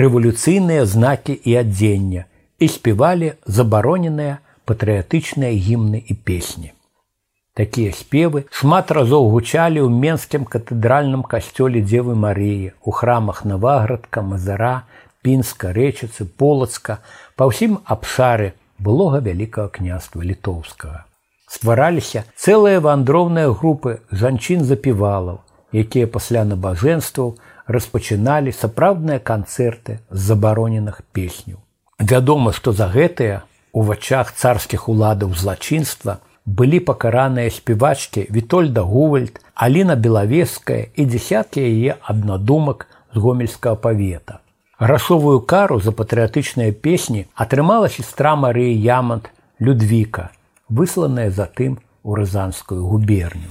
рэвалюцыйныя 0.00 0.84
знакі 0.92 1.34
і 1.34 1.56
адзення 1.58 2.22
і 2.62 2.68
спявалі 2.70 3.30
забароненыя 3.56 4.36
патрыятычныя 4.70 5.58
гімны 5.64 5.98
і 6.06 6.14
песні. 6.28 6.70
Такія 7.58 7.94
спевы 7.98 8.44
шмат 8.60 8.92
разоў 8.98 9.26
гучалі 9.32 9.82
ў 9.82 9.90
менскім 10.04 10.46
катэдральным 10.54 11.24
касцёле 11.32 11.82
дзевы 11.82 12.14
Марыі, 12.26 12.78
у 12.78 12.94
храмах 12.94 13.42
Наваградка, 13.42 14.22
Мазара, 14.22 14.86
пінска, 15.26 15.74
рэчыцы, 15.74 16.28
полацка, 16.30 17.00
па 17.34 17.50
ўсім 17.50 17.82
абшары 17.96 18.54
былога 18.78 19.18
вялікага 19.18 19.74
княства 19.80 20.22
літоўскага 20.22 21.02
ствараліся 21.54 22.24
цэлыя 22.36 22.80
вандроўныя 22.84 23.52
групы 23.52 24.00
жанчын-запівалаў, 24.10 25.40
якія 25.72 26.06
пасля 26.06 26.44
набажэнстваў 26.44 27.34
распачыналі 27.66 28.52
сапраўдныя 28.52 29.18
канцэрты 29.18 29.98
з 30.10 30.20
забароненых 30.28 31.00
песняў. 31.12 31.58
Вядома, 31.98 32.52
што 32.52 32.72
за 32.72 32.88
гэтыя 32.90 33.42
у 33.72 33.82
вачах 33.82 34.32
царскіх 34.32 34.88
уладаў 34.88 35.34
злачынства 35.34 36.18
былі 36.44 36.80
пакараныя 36.80 37.50
співачкі 37.50 38.26
Вітольда 38.30 38.82
Гувальд, 38.82 39.40
Аліна 39.54 39.96
Белавеская 39.96 40.90
і 40.94 41.06
дзясяткі 41.06 41.62
яе 41.62 41.96
аднадумак 42.02 42.86
з 43.14 43.18
гомельскага 43.18 43.76
павета. 43.76 44.40
Грашовую 44.78 45.40
кару 45.40 45.80
за 45.80 45.94
патрыятычныя 45.94 46.72
песні 46.72 47.26
атрымала 47.34 47.88
сестра 47.88 48.34
Марыі 48.36 48.74
Ямант 48.74 49.30
Людвіка, 49.60 50.30
высланая 50.68 51.30
затым 51.30 51.78
у 52.02 52.14
рызанскую 52.14 52.86
губерню. 52.86 53.50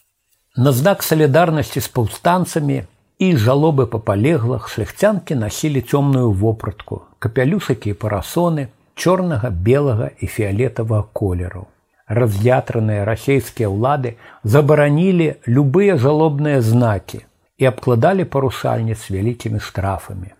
На 0.56 0.72
знак 0.72 1.04
салідарнасці 1.04 1.82
з 1.82 1.88
паўстанцамі 1.88 2.84
і 3.20 3.28
жалобы 3.38 3.86
па 3.88 4.00
палеглых 4.00 4.70
шляхцянкі 4.70 5.36
насілі 5.36 5.82
цёмную 5.82 6.30
вопратку, 6.32 7.02
капялюшакі 7.20 7.90
і 7.90 7.98
парасоны, 7.98 8.68
чорнага, 8.96 9.50
белага 9.50 10.10
і 10.20 10.28
фіолетавага 10.28 11.10
колераў. 11.14 11.68
Раз'ятраныя 12.08 13.06
расійскія 13.06 13.70
ўлады 13.74 14.18
забаранілі 14.44 15.34
любыя 15.48 15.98
жалобныя 15.98 16.62
знакі 16.62 17.24
і 17.58 17.66
абкладалі 17.66 18.26
парушальніц 18.26 19.10
вялікімі 19.10 19.60
штрафамі. 19.60 20.36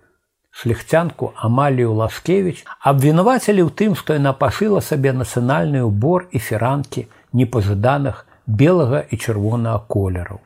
Шляхцянку 0.64 1.34
Амалію 1.36 1.94
Ласкевіч 1.94 2.64
абвінавацілі 2.80 3.64
ў 3.68 3.72
тым, 3.80 3.96
што 4.00 4.16
яна 4.16 4.32
пашыла 4.32 4.80
сабе 4.80 5.12
нацыянальны 5.12 5.82
ўбор 5.84 6.30
і 6.32 6.40
феранкі 6.40 7.04
непажаданых 7.36 8.22
белага 8.48 9.02
і 9.04 9.20
чырвонага 9.20 9.82
колераў. 9.92 10.40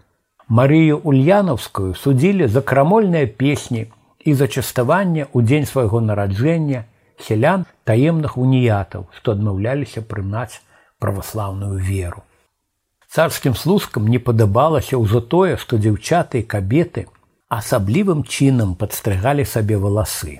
Марыю 0.47 0.97
Ульянаўскую 1.03 1.93
судзілі 1.93 2.47
за 2.47 2.63
крамольныя 2.65 3.27
песні 3.27 3.83
і 4.25 4.33
за 4.33 4.47
частаванне 4.47 5.27
ў 5.27 5.45
дзень 5.45 5.69
свайго 5.69 6.01
нараджэння 6.01 6.87
сялян 7.21 7.67
таемных 7.83 8.41
уніятаў, 8.41 9.05
што 9.13 9.37
адмаўляліся 9.37 10.01
прымаць 10.01 10.63
праваслаўную 10.97 11.77
веру. 11.77 12.25
Царскім 13.05 13.53
служкам 13.53 14.07
не 14.07 14.17
падабалася 14.17 14.97
ўжо 14.97 15.21
тое, 15.21 15.61
што 15.61 15.77
дзяўчаты 15.77 16.41
і 16.41 16.49
кабеты 16.55 17.05
асаблівым 17.51 18.23
чынам 18.23 18.75
падстрыгалі 18.75 19.45
сабе 19.45 19.77
валасы. 19.77 20.39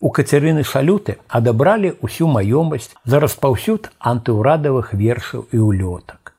У 0.00 0.10
кацярыны 0.12 0.62
шалюты 0.64 1.16
адабралі 1.28 1.96
ўсю 2.04 2.28
маёмасць 2.28 2.92
за 3.04 3.20
распаўсюд 3.24 3.90
антыўрадавых 4.12 4.92
вершаў 4.92 5.48
і 5.52 5.58
ўлётак. 5.68 6.32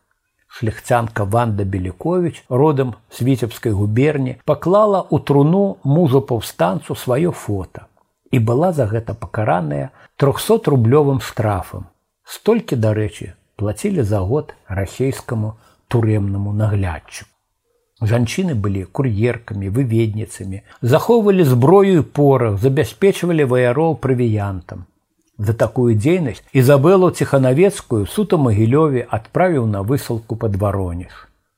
Шляхцянка 0.48 1.26
Ванда 1.26 1.66
Белікович 1.66 2.44
родам 2.50 2.96
з 3.10 3.22
віцебскай 3.22 3.72
губерні 3.72 4.38
паклала 4.46 5.02
ў 5.06 5.22
труну 5.22 5.78
мужу 5.84 6.22
паўстанцу 6.22 6.98
сваё 6.98 7.32
фото 7.32 7.86
і 8.32 8.40
была 8.40 8.74
за 8.74 8.86
гэта 8.90 9.14
пакараная 9.14 9.92
300 10.18 10.74
рублёвым 10.74 11.22
штрафам. 11.22 11.88
Столькі, 12.26 12.76
дарэчы, 12.76 13.34
плацілі 13.56 14.04
за 14.04 14.20
год 14.20 14.54
расейскаму 14.68 15.56
турэмнаму 15.88 16.54
наглядчу. 16.54 17.26
Жанчыны 18.02 18.54
былі 18.54 18.84
кур'еркамі, 18.86 19.70
выведніцамі, 19.74 20.62
захоўвалі 20.82 21.44
зброю 21.44 22.00
і 22.00 22.06
порах, 22.20 22.60
забяспечвалі 22.62 23.44
ваяроў 23.44 23.96
правіянтам. 23.96 24.86
За 25.38 25.54
такую 25.54 25.96
дзейнасць 25.96 26.44
Ізабелу 26.54 27.10
ціханавецкую 27.12 28.06
сута 28.06 28.38
магілёве 28.38 29.06
адправіў 29.10 29.66
на 29.66 29.82
высылку 29.82 30.36
пад 30.36 30.56
варонеж. 30.56 31.14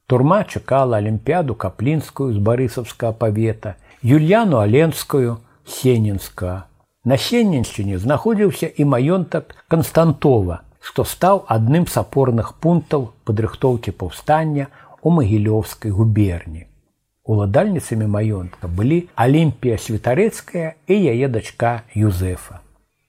Турма 0.07 0.43
чакала 0.43 0.97
алімпіяду 0.97 1.55
каплінскую 1.55 2.33
з 2.33 2.39
барысаўскага 2.39 3.13
павета, 3.13 3.75
Юльяну 4.01 4.57
Аленскую, 4.57 5.37
Сенінска. 5.67 6.65
На 7.05 7.15
Сеніншчыне 7.15 7.99
знаходзіўся 7.99 8.67
і 8.67 8.83
маёнтак 8.83 9.55
Канстантова, 9.67 10.63
што 10.79 11.03
стаў 11.03 11.43
адным 11.47 11.87
з 11.87 11.99
апорных 12.01 12.55
пунктаў 12.59 13.11
падрыхтоўкі 13.23 13.91
паўстання 13.91 14.67
у 15.04 15.10
магілёўскай 15.12 15.92
губерні. 15.92 16.66
Уладальніцамі 17.24 18.06
маёнтка 18.08 18.68
былі 18.68 19.08
Алімпія 19.14 19.76
святарэцкая 19.76 20.74
і 20.88 20.94
яе 20.96 21.28
дачка 21.28 21.84
Юзефа. 21.92 22.60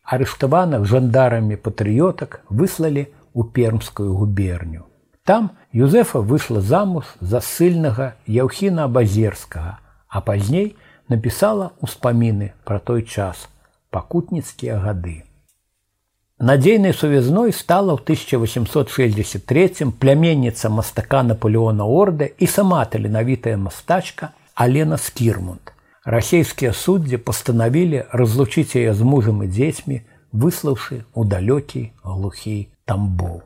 Арыштаваных 0.03 0.85
жандарамі 0.85 1.55
патрыётак 1.55 2.43
выслалі 2.51 3.07
ў 3.31 3.41
пермскую 3.55 4.11
губерню. 4.13 4.85
Там 5.23 5.51
Юзефа 5.71 6.19
выйшла 6.19 6.61
замуж 6.61 7.15
за 7.19 7.39
ссыльнага 7.39 8.13
Яўхіна 8.27 8.87
Базерскага, 8.87 9.79
а 10.07 10.21
пазней 10.21 10.75
напісала 11.07 11.71
ўспаміны 11.81 12.51
пра 12.63 12.79
той 12.79 13.07
час 13.07 13.47
пакутніцкія 13.89 14.83
гады. 14.83 15.23
Надзейнай 16.40 16.94
сувязной 16.94 17.52
стала 17.52 17.92
ў 17.92 18.00
1863 18.00 19.92
пляменніца 20.00 20.70
мастака 20.72 21.20
Наполеона 21.22 21.84
Орда 21.84 22.32
і 22.32 22.46
сама 22.46 22.80
таленавітая 22.84 23.60
мастачка 23.60 24.32
Алена 24.54 24.96
Скірмунд. 24.96 25.60
Расійскія 26.08 26.72
суддзі 26.72 27.20
пастанавілі 27.20 28.08
разлучыць 28.08 28.72
яе 28.72 28.96
з 28.96 29.04
мужам 29.04 29.44
і 29.44 29.52
дзецьмі, 29.52 30.00
выслаўшы 30.32 31.04
ў 31.12 31.28
далёкі 31.28 31.92
глухі 32.08 32.72
тамбоў. 32.88 33.44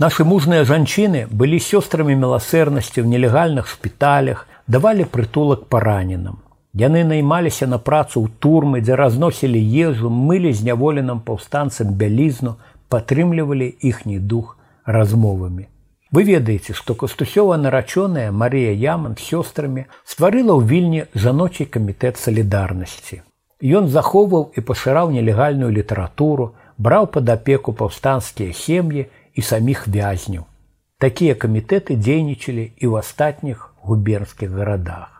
Нашы 0.00 0.24
мужныя 0.24 0.64
жанчыны 0.64 1.28
былі 1.28 1.60
сёстрамі 1.60 2.16
міласэрнасці 2.16 3.04
ў 3.04 3.06
нелегальных 3.12 3.68
шпіталях, 3.68 4.48
давалі 4.64 5.04
прытулак 5.04 5.68
параненам. 5.68 6.40
Яны 6.74 7.04
наймаліся 7.06 7.66
на 7.70 7.78
працу 7.78 8.18
ў 8.18 8.34
турмы, 8.42 8.80
дзе 8.82 8.96
разносілі 8.98 9.60
ежу, 9.62 10.10
мылі 10.10 10.50
зняволеным 10.50 11.20
паўстанцам 11.22 11.94
бялізну, 11.94 12.56
падтрымлівалі 12.90 13.68
іхні 13.90 14.18
дух 14.18 14.56
размовамі. 14.84 15.68
Вы 16.10 16.24
ведаеце, 16.26 16.74
што 16.74 16.98
кастусёва 16.98 17.54
нарачоная 17.62 18.34
Марія 18.42 18.74
Яман 18.74 19.14
сёстрамі 19.14 19.86
стварыла 20.02 20.58
ў 20.58 20.66
вільні 20.66 21.06
жаночий 21.14 21.70
камітэт 21.70 22.18
салідарнасці. 22.18 23.22
Ён 23.62 23.86
захоўваў 23.94 24.50
і 24.58 24.66
пашыраў 24.66 25.14
нелегальную 25.14 25.70
літаратуру, 25.70 26.50
браў 26.78 27.06
пад 27.06 27.30
апеку 27.38 27.72
паўстанцкія 27.72 28.50
сем'і 28.50 29.06
і 29.34 29.40
саміх 29.42 29.86
вязняў. 29.86 30.50
Такія 30.98 31.38
камітэты 31.38 31.94
дзейнічалі 31.94 32.66
і 32.66 32.84
ў 32.90 32.98
астатніх 32.98 33.70
губернскіх 33.82 34.50
гарадах 34.50 35.14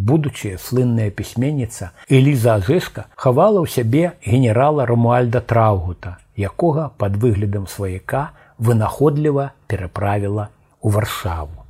будучая 0.00 0.56
слынная 0.58 1.10
пісьменніца 1.10 1.92
Эліза 2.08 2.56
Ажэшка 2.56 3.06
хавала 3.16 3.60
ў 3.60 3.68
сябе 3.68 4.04
генерала 4.24 4.86
Рамуальда 4.88 5.40
Траўгута, 5.40 6.18
якога 6.36 6.90
пад 6.96 7.16
выглядам 7.20 7.66
сваяка 7.68 8.30
вынаходліва 8.58 9.52
пераправіла 9.68 10.48
ў 10.80 10.88
варшаву. 10.96 11.60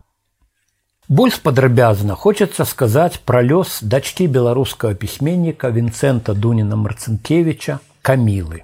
Больш 1.11 1.41
падрабязна 1.43 2.15
хочацца 2.15 2.65
сказаць 2.65 3.19
пра 3.27 3.43
лёс 3.43 3.83
дачкі 3.83 4.31
беларускага 4.31 4.95
пісьменніка 4.95 5.71
Вінцэнта 5.75 6.39
Дуніна 6.39 6.79
Марцынкевіча 6.79 7.81
камілы. 8.07 8.63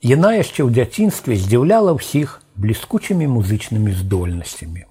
Яна 0.00 0.32
яшчэ 0.40 0.64
ў 0.64 0.72
дзяцінстве 0.72 1.36
здзіўляла 1.36 1.92
ўсіх 1.92 2.40
бліскучымі 2.56 3.28
музычнымі 3.28 3.92
здольнасцямі. 4.00 4.88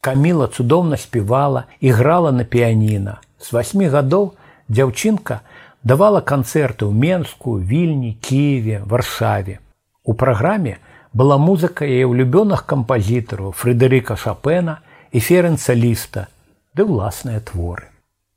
Каміла 0.00 0.48
цудоўна 0.48 0.96
спявала 0.96 1.64
і 1.80 1.92
грала 1.92 2.32
на 2.32 2.44
піяніна, 2.44 3.20
З 3.38 3.52
васьмі 3.52 3.90
гадоў 3.92 4.32
дзяўчынка 4.68 5.40
давала 5.84 6.20
канцэрты 6.20 6.88
ў 6.88 6.92
Менску, 6.92 7.58
вільні, 7.60 8.16
Киеве, 8.20 8.82
варшаве. 8.84 9.60
У 10.04 10.14
праграме 10.14 10.78
была 11.12 11.38
музыка 11.38 11.84
яе 11.84 12.08
ўлюбёных 12.10 12.66
кампазітараў 12.66 13.52
Фредерыка 13.52 14.16
Шапена 14.16 14.80
і 15.12 15.20
ферэнца 15.20 15.76
ліста, 15.76 16.26
ды 16.74 16.82
ўласныя 16.88 17.40
творы. 17.40 17.86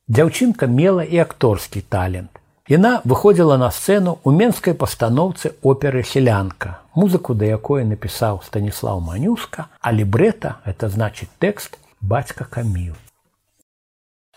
Дзяўчынка 0.08 0.68
мела 0.68 1.04
і 1.04 1.18
акторскі 1.24 1.82
талент. 1.82 2.32
Яна 2.68 3.00
выходзіла 3.08 3.56
на 3.58 3.72
сцэну 3.72 4.20
ў 4.28 4.36
менскай 4.36 4.76
пастаноўцы 4.76 5.56
оперы 5.64 6.04
селянка, 6.04 6.84
музыку 6.96 7.34
да 7.34 7.48
якой 7.48 7.88
напісаў 7.88 8.44
Станіслав 8.44 9.00
Манюшка, 9.00 9.72
а 9.80 9.96
лібрэта 9.96 10.60
это 10.68 10.92
значыць 10.92 11.32
тэкст 11.40 11.80
бацька 12.02 12.44
каміл. 12.44 12.96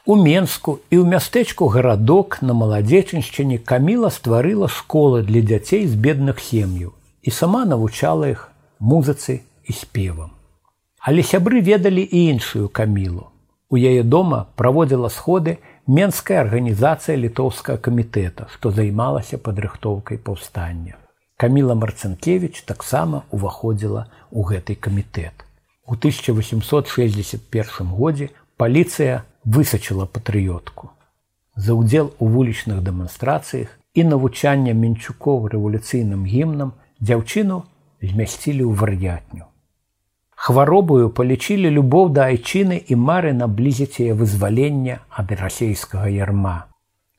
У 0.07 0.17
Менску 0.17 0.81
і 0.91 0.99
ў 0.99 1.07
мястэчку 1.07 1.69
гарадок 1.71 2.43
на 2.43 2.55
маладзечыншчыне 2.57 3.61
каміла 3.63 4.11
стварыла 4.11 4.67
школы 4.67 5.23
для 5.23 5.43
дзяцей 5.45 5.87
з 5.87 5.95
бедных 5.95 6.41
сем'яў 6.41 6.97
і 7.23 7.31
сама 7.31 7.65
навучала 7.69 8.33
іх 8.33 8.49
музыцы 8.81 9.45
і 9.69 9.73
спевам. 9.77 10.33
Але 10.99 11.23
сябры 11.23 11.61
ведалі 11.61 12.03
і 12.03 12.33
іншую 12.33 12.69
камілу. 12.69 13.29
У 13.71 13.77
яе 13.77 14.03
дома 14.03 14.47
праводзіла 14.57 15.09
сходы 15.15 15.59
менская 15.87 16.41
арганізацыя 16.41 17.17
літоўскага 17.21 17.79
камітэта, 17.79 18.49
што 18.51 18.75
займалася 18.75 19.39
падрыхтоўкай 19.39 20.19
паўстання. 20.19 20.99
Каміла 21.37 21.79
Марцынкевич 21.79 22.65
таксама 22.65 23.23
уваходзіла 23.31 24.09
ў 24.33 24.41
гэты 24.49 24.75
камітэт. 24.75 25.47
У 25.87 25.95
1861 25.95 27.95
годзе 27.95 28.35
паліцыя 28.57 29.23
высачыла 29.45 30.07
патрыётку. 30.07 30.91
За 31.57 31.75
ўдзел 31.75 32.15
у 32.19 32.29
вулічных 32.29 32.83
дэманстрацыях 32.87 33.77
і 33.95 34.05
навучання 34.05 34.73
менчукоў 34.73 35.51
рэвалюцыйным 35.55 36.25
гімнам 36.25 36.73
дзяўчыну 37.01 37.63
змясцілі 38.01 38.65
ў 38.65 38.73
вар'ятню. 38.83 39.45
Хваробую 40.41 41.13
палічылі 41.13 41.69
любоў 41.69 42.11
да 42.17 42.33
айчыны 42.33 42.81
і 42.81 42.97
мары 42.97 43.37
наблізіць 43.37 44.01
яе 44.01 44.17
вызвалення 44.17 45.01
ад 45.11 45.33
расейскага 45.37 46.09
ярма. 46.09 46.71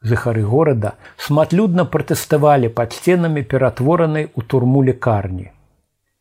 жыхары 0.01 0.43
горада 0.43 0.93
шматлюдна 1.17 1.85
пратэставалі 1.85 2.69
пад 2.77 2.93
сценамі 2.97 3.43
ператворанай 3.43 4.29
у 4.35 4.41
турму 4.41 4.83
лекарні. 4.83 5.51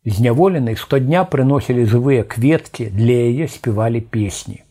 Зняволенай 0.05 0.77
штодня 0.81 1.25
прыносілі 1.25 1.85
жывыя 1.85 2.25
кветкі, 2.25 2.89
для 2.93 3.17
яе 3.29 3.49
спявалі 3.49 4.01
песні. 4.01 4.63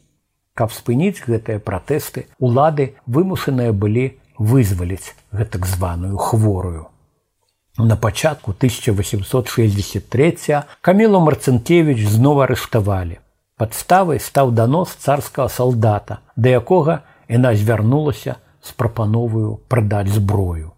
Каб 0.54 0.72
спыніць 0.76 1.24
гэтыя 1.24 1.60
пратэсты, 1.60 2.28
улады 2.40 2.96
вымушаныя 3.08 3.72
былі 3.72 4.20
вызваліць 4.40 5.16
гэтак 5.32 5.66
званую 5.66 6.18
хворую. 6.18 6.88
На 7.78 7.96
пачатку 7.96 8.52
1863 8.52 10.64
камілу 10.82 11.20
Марцынкевич 11.24 12.08
зноў 12.08 12.44
арыштавалі. 12.44 13.20
Падставай 13.56 14.20
стаў 14.20 14.52
данос 14.52 14.96
царскага 15.00 15.48
салдата, 15.48 16.20
да 16.36 16.50
якога 16.50 17.04
яна 17.30 17.56
звярнулася 17.56 18.36
з 18.64 18.76
прапановую 18.76 19.60
прадаць 19.68 20.12
зброю. 20.12 20.76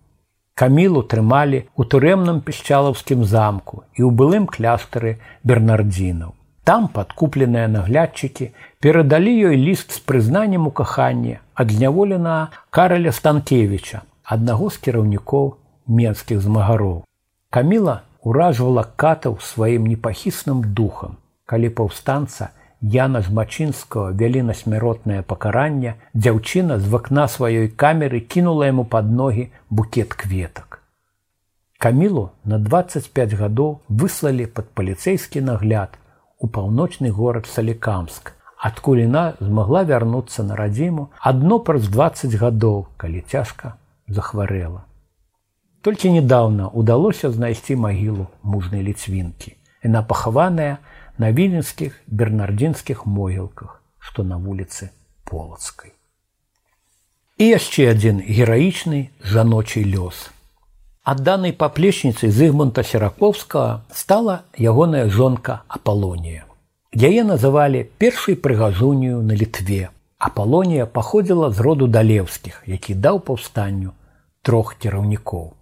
Камілу 0.54 1.02
трымалі 1.02 1.66
ў 1.74 1.82
турэмным 1.90 2.46
пішчалаўскім 2.46 3.26
замку 3.26 3.82
і 3.98 4.06
ў 4.06 4.14
былым 4.14 4.46
кляштары 4.46 5.18
бернардзінаў. 5.42 6.38
Там 6.66 6.88
падкупленыя 6.94 7.68
наглядчыкі 7.68 8.52
перадалі 8.80 9.34
ёй 9.50 9.58
ліст 9.58 9.98
з 9.98 10.04
прызнаннем 10.06 10.68
у 10.70 10.72
каханні 10.72 11.40
ад 11.56 11.72
зняволена 11.74 12.52
караля 12.70 13.12
станкевича, 13.12 14.02
аднаго 14.24 14.70
з 14.70 14.78
кіраўнікоў 14.86 15.58
менскіх 15.88 16.42
змагароў. 16.46 17.02
Каміла 17.50 18.02
ўражвала 18.24 18.86
катаў 18.96 19.38
сваім 19.42 19.90
непахісным 19.90 20.62
духам, 20.78 21.18
калі 21.46 21.74
паўстанца 21.82 22.54
Яна 22.82 23.22
Жмачынскага 23.22 24.10
вялі 24.18 24.42
на 24.42 24.54
смяротнае 24.58 25.22
пакаранне, 25.22 25.98
дзяўчына 26.18 26.78
з 26.82 26.90
вакна 26.90 27.28
сваёй 27.30 27.70
камеры 27.70 28.22
кінула 28.22 28.70
яму 28.70 28.86
пад 28.86 29.12
ногі 29.12 29.52
букет 29.70 30.14
кветак. 30.18 30.82
Камілу 31.78 32.32
на 32.44 32.58
25 32.58 33.34
гадоў 33.38 33.70
выслалі 33.90 34.50
пад 34.50 34.74
паліцэйскі 34.74 35.46
нагляд 35.46 35.98
у 36.46 36.48
паўночны 36.48 37.12
горад 37.12 37.46
Салікамск, 37.46 38.34
адкуль 38.58 39.04
яна 39.06 39.24
змагла 39.40 39.84
вярнуцца 39.84 40.44
на 40.44 40.56
радзіму 40.56 41.10
адно 41.20 41.60
праз 41.60 41.88
20 41.90 42.36
гадоў, 42.42 42.88
калі 42.98 43.22
цяжка 43.28 43.78
захварэла. 44.08 44.86
Толькі 45.82 46.14
нядаўна 46.14 46.70
ўдалося 46.70 47.32
знайсці 47.34 47.76
магілу 47.76 48.28
мужнай 48.44 48.86
ліцвінкі. 48.86 49.58
Яна 49.82 50.04
пахаваная, 50.06 50.78
на 51.18 51.32
віленскіх 51.32 52.02
бернардзінскіх 52.08 53.06
могілках, 53.06 53.82
што 54.00 54.24
на 54.24 54.38
вуліцы 54.38 54.90
полацкай. 55.26 55.94
І 57.38 57.48
яшчэ 57.58 57.90
адзін 57.94 58.22
гераічны 58.26 59.10
жаночы 59.22 59.84
лёс. 59.86 60.30
Адданай 61.06 61.52
паплечніцай 61.52 62.30
Зыгмунта 62.30 62.84
Сераковскага 62.84 63.82
стала 63.90 64.44
ягоная 64.54 65.10
жонка 65.10 65.64
Апалонія. 65.68 66.46
Яе 66.94 67.24
называлі 67.26 67.90
першай 67.98 68.36
прыгажунію 68.38 69.24
на 69.26 69.34
літве. 69.34 69.90
Апалонія 70.20 70.86
паходзіла 70.86 71.50
з 71.50 71.60
роду 71.60 71.88
далеўскіх, 71.88 72.62
які 72.68 72.94
даў 72.94 73.18
паўстанню 73.20 73.98
трох 74.46 74.76
кіраўнікоў. 74.78 75.58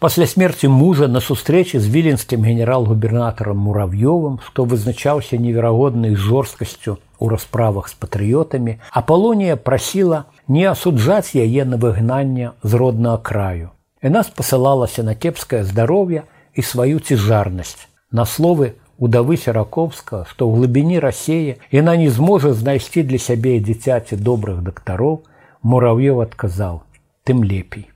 Пасля 0.00 0.26
смерти 0.26 0.72
мужа 0.72 1.06
на 1.08 1.20
сустрэчы 1.20 1.78
з 1.78 1.92
віленскім 1.92 2.48
генерал-губернатарам 2.48 3.60
мурав'ёвым, 3.60 4.40
што 4.40 4.64
вызначаўся 4.64 5.36
неверагоднай 5.36 6.16
жорсткасцю 6.16 6.96
ў 7.20 7.28
расправах 7.28 7.92
з 7.92 8.00
патрыётамі, 8.00 8.80
Апалонія 8.88 9.60
прасіла 9.60 10.24
не 10.48 10.64
асуджаць 10.64 11.36
яе 11.36 11.68
на 11.68 11.76
выгнанне 11.76 12.56
з 12.64 12.72
роднага 12.72 13.20
краю. 13.20 13.70
Яна 14.02 14.22
спасылалася 14.22 15.02
на 15.02 15.14
кепскае 15.14 15.64
здароўе 15.64 16.24
і 16.54 16.62
сваю 16.62 17.00
цяжарнасць. 17.00 17.88
На 18.10 18.24
словы 18.24 18.74
удавы 18.98 19.36
сераковска, 19.36 20.24
што 20.28 20.46
ў 20.46 20.60
глыбіні 20.60 21.00
рассеі 21.00 21.56
яна 21.72 21.96
не 21.96 22.10
зможа 22.10 22.52
знайсці 22.52 23.02
для 23.02 23.18
сябе 23.18 23.58
дзіцяці 23.58 24.20
добрых 24.20 24.62
дактароў, 24.62 25.24
мурав'ёв 25.62 26.20
адказаў: 26.20 26.84
тым 27.24 27.42
лепей 27.42 27.90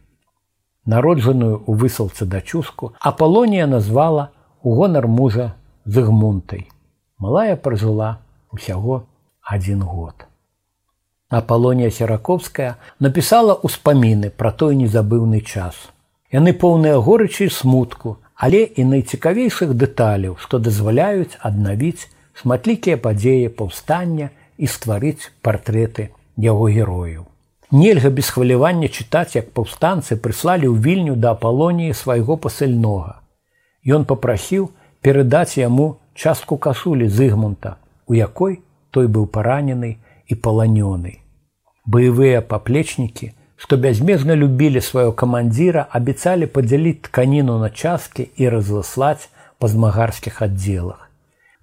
народжаную 0.88 1.60
ў 1.68 1.72
высылцы 1.76 2.24
дачуску, 2.24 2.94
Апалонія 2.98 3.66
назвала 3.66 4.32
у 4.62 4.74
гонар 4.74 5.06
мужа 5.06 5.54
зыгмунтай. 5.84 6.68
Малая 7.18 7.56
пражыла 7.56 8.24
усяго 8.50 9.04
адзін 9.44 9.84
год. 9.84 10.24
Апалонія 11.28 11.92
сераковская 11.92 12.80
напісала 13.04 13.60
ўспаміны 13.60 14.32
пра 14.32 14.50
той 14.50 14.80
незабыўны 14.80 15.44
час. 15.44 15.76
Яны 16.33 16.53
поўныя 16.53 16.97
горычы 16.97 17.49
смутку, 17.53 18.17
але 18.33 18.63
і 18.65 18.83
найцікавейшых 18.89 19.73
дэталяў, 19.77 20.37
што 20.41 20.57
дазваляюць 20.57 21.37
аднавіць 21.39 22.09
шматлікія 22.41 22.97
падзеі 22.97 23.53
паўстання 23.59 24.31
і 24.57 24.65
стварыць 24.65 25.29
партрэты 25.45 26.09
яго 26.45 26.69
герояў. 26.73 27.29
Нельга 27.73 28.09
без 28.09 28.29
хвалявання 28.33 28.89
чытаць, 28.89 29.37
як 29.37 29.53
паўстанцы 29.53 30.17
прыслалі 30.17 30.69
ў 30.69 30.77
вільню 30.81 31.15
да 31.17 31.37
апалоніі 31.37 31.93
свайго 31.93 32.37
пасыльнога. 32.37 33.21
Ён 33.85 34.05
попрасіў 34.09 34.69
перадаць 35.01 35.57
яму 35.57 35.97
частку 36.13 36.57
касулі 36.57 37.09
зыгмунта, 37.09 37.77
у 38.09 38.17
якой 38.17 38.61
той 38.89 39.05
быў 39.07 39.29
паранены 39.29 39.97
і 40.25 40.33
паланёны. 40.33 41.21
Баявыя 41.85 42.41
паплечнікі, 42.41 43.33
што 43.62 43.76
бязмежна 43.76 44.36
любілі 44.38 44.80
свайго 44.80 45.12
камандзіра, 45.12 45.86
абяцалі 45.90 46.46
падзяліць 46.46 47.02
тканіну 47.08 47.58
на 47.58 47.70
часткі 47.70 48.30
і 48.36 48.48
разласлаць 48.54 49.28
па 49.58 49.68
змагарскіх 49.68 50.42
аддзелах. 50.46 51.10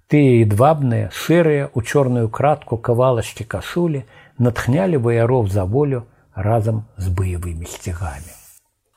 Тыя 0.06 0.46
едвабныя, 0.46 1.10
шэрыя 1.10 1.66
ў 1.72 1.78
чорную 1.82 2.28
кратку 2.28 2.76
кавалачкі 2.76 3.44
кашулі, 3.44 4.04
натхнялі 4.38 5.00
ваяров 5.02 5.48
за 5.50 5.64
волю 5.64 6.04
разам 6.34 6.84
з 6.96 7.08
баявымі 7.08 7.66
сцягамі. 7.66 8.32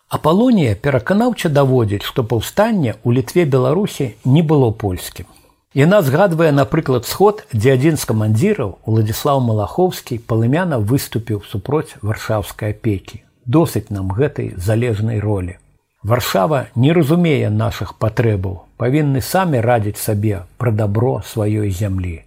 Апалонія 0.10 0.76
пераканаўча 0.76 1.50
даводзіць, 1.50 2.04
што 2.04 2.24
паўстанне 2.24 2.98
ў 3.06 3.22
літве 3.22 3.45
Беларусі 3.45 4.13
не 4.26 4.41
было 4.43 4.72
польскім. 4.72 5.26
Яна 5.74 6.02
згадвае, 6.02 6.50
напрыклад, 6.52 7.06
сход, 7.06 7.45
дзе 7.54 7.78
адзін 7.78 7.98
з 8.02 8.06
камандзіраў 8.10 8.69
Уладзіслав 8.89 9.41
Малаховскі 9.45 10.17
палымяна 10.17 10.80
выступіў 10.82 11.43
супроць 11.45 11.93
варшаўскай 12.02 12.74
апекі. 12.74 13.22
Досыць 13.45 13.93
нам 13.93 14.10
гэтай 14.10 14.54
залежнай 14.58 15.19
ролі. 15.19 15.58
Варшава 16.02 16.67
не 16.76 16.93
разумее 16.93 17.50
нашых 17.54 17.93
патрэбаў, 18.02 18.65
павінны 18.82 19.22
самі 19.22 19.62
радзіць 19.62 20.02
сабе 20.02 20.45
пра 20.58 20.72
дабро 20.72 21.22
сваёй 21.22 21.69
зямлі. 21.69 22.24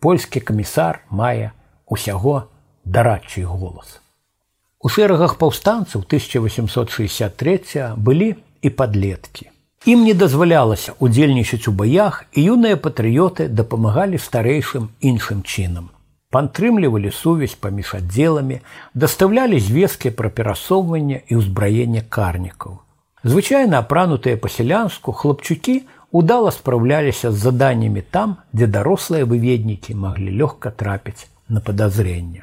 Польскі 0.00 0.40
камісар 0.40 1.02
мае 1.10 1.52
усяго 1.86 2.48
дарадчый 2.84 3.44
голас. 3.44 4.00
У 4.80 4.88
шэрагах 4.88 5.36
паўстанцаў 5.42 6.06
1863 6.06 7.92
былі 7.96 8.36
і 8.62 8.70
падлеткі. 8.70 9.50
Ім 9.86 10.02
не 10.04 10.14
дазвалялася 10.14 10.94
удзельнічаць 10.98 11.68
у 11.70 11.72
баях 11.72 12.24
і 12.32 12.42
юныя 12.54 12.76
патрыёты 12.76 13.46
дапамагалі 13.48 14.18
старэйшым 14.18 14.88
іншым 15.00 15.42
чынам. 15.42 15.90
Падтрымлівалі 16.34 17.12
сувязь 17.14 17.54
паміж 17.54 17.94
аддзеламі, 18.00 18.58
дастаўлялі 18.94 19.60
звесткі 19.62 20.10
пра 20.10 20.28
перасоўванне 20.28 21.22
і 21.30 21.38
ўзбраенне 21.38 22.02
карнікаў. 22.02 22.82
Звычайна 23.22 23.78
апранутыя 23.84 24.36
па-сялянску 24.42 25.12
хлопчукі 25.12 25.76
удала 26.10 26.50
спраўляліся 26.50 27.30
з 27.30 27.38
заданнямі 27.46 28.02
там, 28.10 28.36
дзе 28.52 28.66
дарослыя 28.66 29.24
выведнікі 29.24 29.94
маглі 29.94 30.34
лёгка 30.42 30.70
трапіць 30.70 31.30
на 31.48 31.60
падазрення. 31.60 32.42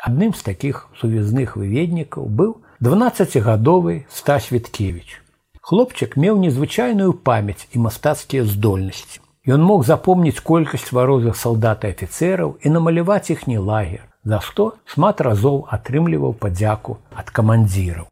Адным 0.00 0.32
з 0.32 0.42
такіх 0.42 0.88
сувязных 0.96 1.56
выведнікаў 1.60 2.24
быў 2.24 2.56
12гадовы 2.80 4.06
Стас 4.08 4.48
Віткевич. 4.52 5.20
Хлопчык 5.64 6.16
меў 6.16 6.38
незвычайную 6.42 7.12
памяць 7.12 7.68
і 7.72 7.84
мастацкія 7.86 8.44
здольнасці. 8.44 9.20
Ён 9.46 9.62
мог 9.64 9.84
запомніць 9.86 10.40
колькасць 10.44 10.92
варозых 10.92 11.36
салдат 11.36 11.84
і 11.84 11.92
афіцэраў 11.94 12.56
і 12.60 12.72
намаляваць 12.76 13.30
іхні 13.30 13.58
лагер, 13.58 14.04
за 14.24 14.40
што 14.44 14.66
шмат 14.84 15.20
разоў 15.20 15.66
атрымліваў 15.76 16.34
падзяку 16.42 16.98
ад 17.14 17.30
камандзіраў. 17.30 18.08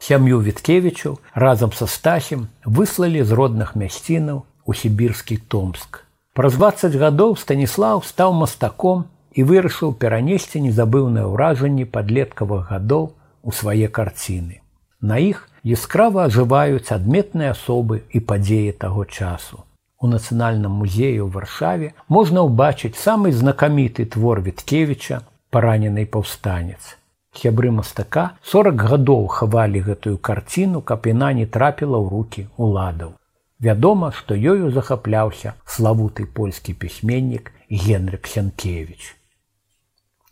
Сям'ю 0.00 0.40
Віткевічаў 0.40 1.18
разам 1.34 1.72
са 1.72 1.86
стасем 1.86 2.48
выслалі 2.64 3.24
з 3.24 3.32
родных 3.32 3.76
мясцінаў 3.76 4.44
у 4.64 4.74
сібірскі 4.74 5.36
Томск. 5.48 6.04
Праз 6.34 6.56
20 6.58 6.96
гадоў 6.98 7.36
Станіслав 7.36 8.04
стаў 8.04 8.32
мастаком 8.34 9.04
і 9.32 9.44
вырашыў 9.48 9.94
перанесці 9.94 10.60
незабыўнае 10.64 11.26
ўражанне 11.30 11.86
падлеткавых 11.86 12.70
гадоў 12.70 13.12
у 13.42 13.52
свае 13.52 13.88
карціны. 13.88 14.60
На 15.00 15.20
іх 15.20 15.47
яскрава 15.76 16.26
ажываюць 16.30 16.92
адметныя 16.96 17.54
асобы 17.56 18.02
і 18.10 18.20
падзеі 18.32 18.72
таго 18.84 19.04
часу. 19.04 19.64
У 20.04 20.10
нацыянальным 20.10 20.74
музеі 20.82 21.20
ў 21.24 21.28
варшаве 21.36 21.88
можна 22.08 22.44
ўбачыць 22.48 22.98
самы 23.00 23.32
знакаміты 23.32 24.04
твор 24.16 24.42
Віткевіча 24.44 25.22
параненай 25.54 26.04
паўстанец. 26.04 26.98
Сябры 27.40 27.70
мастака 27.74 28.24
40 28.52 28.84
гадоў 28.92 29.26
хавалі 29.36 29.80
гэтую 29.88 30.16
карціну, 30.18 30.82
каб 30.82 31.08
яна 31.10 31.32
не 31.40 31.46
трапіла 31.46 31.98
ў 31.98 32.06
рукі 32.12 32.46
уладаў. 32.56 33.16
Вядома, 33.58 34.12
што 34.12 34.36
ёю 34.36 34.70
захапляўся 34.70 35.54
славуты 35.64 36.26
польскі 36.26 36.74
пісьменнік 36.74 37.52
Генрык 37.70 38.26
Сянкевич. 38.26 39.16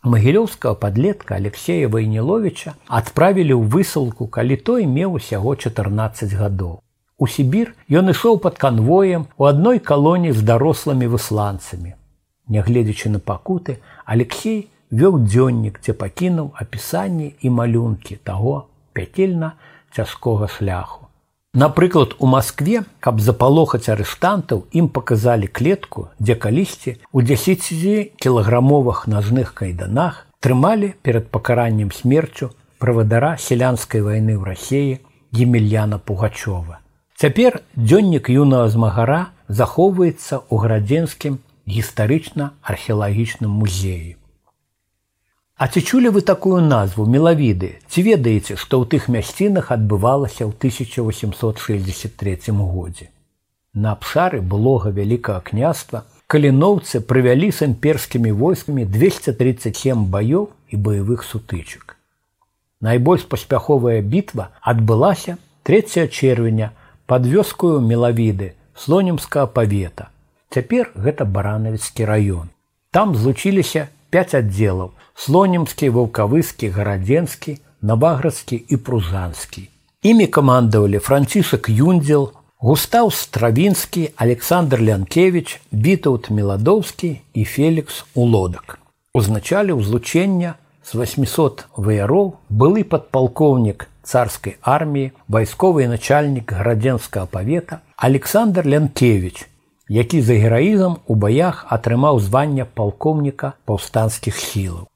Магілёўскага 0.03 0.75
падлетка 0.75 1.35
Алексея 1.39 1.87
Вайніловича 1.87 2.73
адправілі 2.87 3.55
ў 3.55 3.63
высылку, 3.71 4.27
калі 4.27 4.57
той 4.59 4.83
меў 4.83 5.15
усяго 5.19 5.55
14 5.55 6.33
гадоў. 6.35 6.81
У 7.17 7.27
Сібір 7.27 7.71
ён 7.87 8.11
ішоў 8.11 8.39
пад 8.43 8.59
канвоем 8.59 9.23
у 9.37 9.47
адной 9.47 9.79
калоніі 9.79 10.35
з 10.35 10.43
дарослымі 10.43 11.07
высланцамі. 11.07 11.95
Нягледзячы 12.51 13.13
на 13.15 13.23
пакуты, 13.23 13.79
Алексей 14.03 14.67
вёў 14.91 15.23
дзённік, 15.23 15.79
дзе 15.79 15.95
пакінуў 15.95 16.51
апісанні 16.59 17.31
і 17.39 17.49
малюнкі 17.49 18.19
таго 18.27 18.67
пяцельна 18.91 19.55
цяжкога 19.95 20.51
шляху. 20.51 21.06
Напрыклад, 21.53 22.15
у 22.17 22.25
Маскве, 22.25 22.81
каб 22.99 23.19
запалохаць 23.21 23.85
арыштантаў, 23.93 24.65
ім 24.73 24.87
паказалі 24.89 25.45
клетку, 25.45 26.09
дзе 26.17 26.33
калісьці 26.33 26.97
у 27.11 27.21
10 27.21 28.17
кілаграмовых 28.17 29.05
ножных 29.05 29.53
кайданах 29.53 30.25
трымалі 30.41 30.95
перад 31.03 31.29
пакараннем 31.29 31.91
смерцю 31.93 32.49
правадара 32.81 33.37
сялянскай 33.37 34.01
вайны 34.01 34.33
ў 34.33 34.43
рассеі 34.49 34.99
Емельяна 35.29 36.01
Пугачова. 36.01 36.81
Цяпер 37.21 37.61
дзённік 37.77 38.33
юнага 38.33 38.73
змагара 38.73 39.29
захоўваецца 39.47 40.41
ў 40.49 40.55
градзенскім 40.57 41.37
гістарычна-археалагічным 41.69 43.53
музеі. 43.61 44.17
А 45.57 45.67
ці 45.67 45.81
чулі 45.81 46.09
вы 46.13 46.21
такую 46.27 46.59
назву 46.61 47.05
мелавіды 47.07 47.67
ці 47.87 48.03
ведаеце 48.05 48.55
што 48.61 48.79
ў 48.81 48.89
тых 48.93 49.05
мясцінах 49.15 49.69
адбывалася 49.75 50.43
ў 50.43 50.51
1863 50.57 52.55
годзе 52.73 53.07
на 53.73 53.93
абшары 53.97 54.41
былога 54.41 54.89
вялікага 54.97 55.41
княства 55.51 56.03
каліноўцы 56.33 57.01
прывялі 57.13 57.49
з 57.53 57.69
імперскімі 57.69 58.33
войскамі 58.41 58.83
237 58.97 60.03
баёў 60.17 60.49
і 60.73 60.81
баявых 60.89 61.23
сутычак 61.29 61.95
найбольш 62.89 63.23
паспяховая 63.29 64.01
бітва 64.01 64.49
адбылася 64.73 65.37
3 65.69 66.07
чэрвеня 66.09 66.71
под 67.05 67.29
вёскую 67.29 67.79
мелавіды 67.79 68.53
слонімскага 68.75 69.47
павета 69.57 70.09
цяпер 70.49 70.91
гэта 71.07 71.29
баранавіцкі 71.37 72.09
раён 72.09 72.49
там 72.91 73.15
злучыліся 73.15 73.89
5 74.15 74.35
аддзелаў 74.39 74.91
слонімскі 75.25 75.89
ваўкавыскі 75.97 76.69
гарадзенскі 76.77 77.57
наваградскі 77.81 78.59
і 78.69 78.79
прузанскі 78.87 79.67
імі 80.11 80.27
камандавалі 80.37 80.99
францішак 81.07 81.69
юндзел 81.69 82.31
густаў 82.63 83.11
стравінскі 83.11 84.03
александр 84.15 84.81
лянкевич 84.89 85.59
бітаут 85.71 86.29
меладоўскі 86.29 87.09
і 87.33 87.43
фелікс 87.53 88.03
улодак 88.15 88.79
узначалі 89.13 89.75
ўзлучення 89.79 90.55
з 90.87 90.99
800 90.99 91.65
ваяроў 91.75 92.35
былы 92.49 92.83
падпалкоўнік 92.93 93.87
царскай 94.03 94.55
арміі 94.61 95.11
вайсковы 95.27 95.87
начальнік 95.87 96.51
гарадзенскага 96.59 97.27
павета 97.35 97.79
александр 97.95 98.67
лянкевич 98.67 99.47
які 99.89 100.21
за 100.21 100.33
гераізам 100.33 100.97
у 101.07 101.15
баях 101.15 101.65
атрымаў 101.69 102.19
звання 102.19 102.65
палкоўніка 102.65 103.53
паўстанцкіх 103.65 104.37
сілаў 104.37 104.87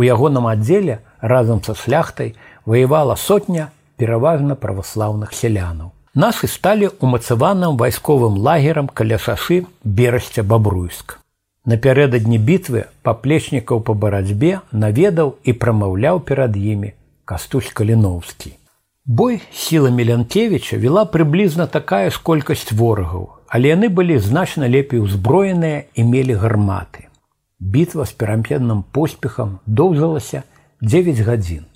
У 0.00 0.02
ягоным 0.02 0.46
аддзеле 0.48 1.00
разам 1.20 1.62
са 1.62 1.74
шляхтай 1.74 2.34
ваявала 2.64 3.16
сотня 3.16 3.68
пераважна 4.00 4.54
праваслаўных 4.56 5.34
сялянаў. 5.36 5.90
Нашы 6.14 6.48
сталі 6.48 6.88
умацаваным 7.04 7.76
вайсковым 7.76 8.38
лагерам 8.46 8.88
каля 8.88 9.18
шашы 9.18 9.66
берасця 9.84 10.42
бабруйск. 10.42 11.18
Напярэдадні 11.68 12.38
бітвы 12.38 12.86
паплечнікаў 13.04 13.84
па 13.84 13.92
барацьбе 13.92 14.54
наведаў 14.72 15.34
і 15.44 15.52
прамаўляў 15.52 16.24
перад 16.30 16.56
імі 16.56 16.94
кастусь 17.28 17.68
каліноўскі. 17.68 18.56
Бой 19.04 19.42
сіламі 19.52 20.08
Лянкевіча 20.08 20.80
вела 20.80 21.04
прыблізна 21.04 21.66
такая 21.66 22.08
ж 22.08 22.24
колькасць 22.24 22.72
ворагаў, 22.72 23.28
але 23.54 23.74
яны 23.74 23.88
былі 23.88 24.18
значна 24.18 24.68
лепей 24.68 25.00
узброеныя 25.00 25.84
і 25.94 26.04
мелі 26.04 26.38
гарматы. 26.38 27.10
Бітва 27.58 28.06
з 28.06 28.12
перампенным 28.12 28.84
поспехам 28.92 29.58
доўжылася 29.66 30.42
9 30.80 31.18
гадзін. 31.26 31.66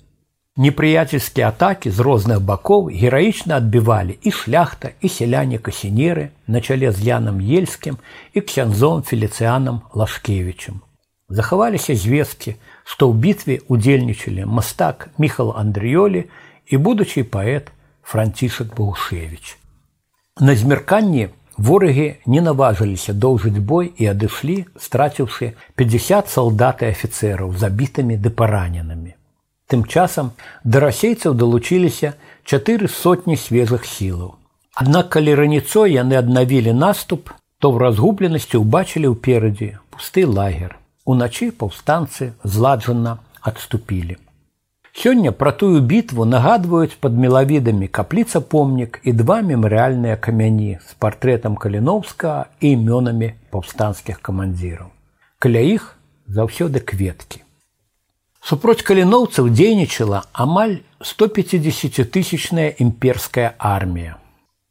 Непрыяцельскія 0.57 1.51
атакі 1.51 1.91
з 1.91 1.99
розных 1.99 2.39
бакоў 2.39 2.87
гераічна 2.87 3.59
адбівалі 3.59 4.15
і 4.23 4.31
шляхта 4.31 4.95
і 5.01 5.11
сяляне 5.11 5.59
касінеры 5.59 6.31
на 6.47 6.61
чале 6.63 6.95
з 6.95 7.03
янам 7.03 7.43
ельскім 7.43 7.99
і 8.31 8.39
ксянзом 8.39 9.03
феліцыянам 9.03 9.83
лашкевічым. 9.91 10.79
Захаваліся 11.27 11.95
звесткі, 11.99 12.55
што 12.87 13.11
ў 13.11 13.19
бітве 13.19 13.59
удзельнічалі 13.67 14.47
мастак 14.47 15.09
міхал 15.19 15.51
Андрыёлі 15.59 16.31
і 16.71 16.75
будучы 16.79 17.27
паэт 17.27 17.75
францішак 17.99 18.71
Бушевич. 18.79 19.59
На 20.39 20.55
змярканні 20.55 21.35
Ворагі 21.59 22.07
не 22.25 22.41
наважыліся 22.41 23.13
доўжыць 23.13 23.63
бой 23.63 23.93
і 23.95 24.11
адышлі, 24.11 24.57
страціўшы 24.75 25.53
50 25.79 26.29
салдат 26.29 26.83
і 26.83 26.91
афіцэраў 26.91 27.55
забітымі 27.55 28.17
ды 28.19 28.29
параненымі. 28.29 29.15
Тым 29.71 29.85
часам 29.87 30.31
да 30.63 30.83
расейцаў 30.83 31.33
далучыліся 31.33 32.13
чатыры 32.43 32.91
сотні 32.91 33.39
свежых 33.39 33.87
сілаў. 33.87 34.35
Аднак 34.75 35.09
калі 35.15 35.35
раніцой 35.39 35.95
яны 35.95 36.19
аднавілі 36.19 36.75
наступ, 36.75 37.31
то 37.59 37.71
ў 37.71 37.79
разгубленасці 37.87 38.59
ўбачылі 38.59 39.15
ўперадзе 39.15 39.79
пусты 39.89 40.27
лагер. 40.27 40.75
Уначы 41.05 41.49
паўстанцы 41.55 42.33
зладжанна 42.43 43.19
адступілі. 43.41 44.19
Сёння 44.92 45.30
пра 45.32 45.52
тую 45.52 45.80
бітву 45.80 46.24
нагадваюць 46.24 46.98
пад 47.00 47.14
мелавідамі 47.14 47.86
капліца 47.88 48.40
помнік 48.40 49.00
і 49.04 49.12
два 49.12 49.38
мемарыяльныя 49.40 50.16
камяні 50.16 50.78
з 50.82 50.96
партрэтам 50.98 51.54
каліноўскага 51.56 52.50
і 52.60 52.72
імёнамі 52.74 53.30
паўстанцкіх 53.54 54.18
камандзіраў. 54.20 54.90
Каля 55.38 55.62
іх 55.62 55.94
заўсёды 56.26 56.82
кветкі. 56.82 57.46
Супроць 58.42 58.82
каліноўцаў 58.82 59.48
дзейнічала 59.54 60.24
амаль 60.32 60.80
150-тысячная 61.00 62.74
імперская 62.82 63.54
армія. 63.58 64.16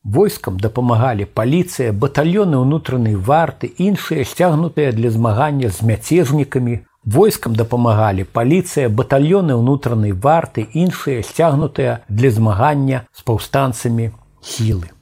Войскам 0.04 0.60
дапамагалі 0.60 1.26
паліцыя, 1.26 1.94
батальёны 1.94 2.60
ўнутранай 2.60 3.16
варты, 3.16 3.68
іншыя 3.68 4.26
сцягнутыя 4.26 4.92
для 4.92 5.12
змагання 5.12 5.70
з 5.70 5.84
мяцежнікамі, 5.84 6.80
Войскам 7.10 7.56
дапамагалі 7.58 8.24
паліцыя, 8.38 8.86
батальёны 8.86 9.56
ўнутранай 9.58 10.12
варты, 10.14 10.68
іншыя 10.78 11.24
сцягнутыя 11.26 12.06
для 12.06 12.30
змагання 12.30 13.00
з 13.18 13.26
паўстанцамі 13.26 14.12
хілы. 14.46 14.94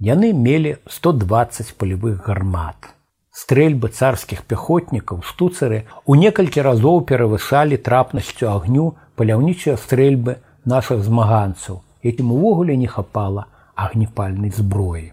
Яны 0.00 0.32
мелі 0.32 0.78
120 0.88 1.74
палявых 1.76 2.24
гармат. 2.24 2.96
Стрэльбы 3.36 3.92
царскіх 3.92 4.48
пяхотнікаў 4.48 5.20
штуцары 5.28 5.84
у 6.06 6.16
некалькі 6.16 6.64
разоў 6.64 7.04
перавышалі 7.12 7.76
трапнасцю 7.76 8.48
агню 8.48 8.96
паляўнічыя 9.20 9.76
стрэльбы 9.76 10.40
нашых 10.64 11.04
змаганцаў, 11.04 11.82
якім 12.00 12.32
увогуле 12.32 12.80
не 12.80 12.88
хапала 12.88 13.44
агнепальнай 13.76 14.56
зброі. 14.56 15.12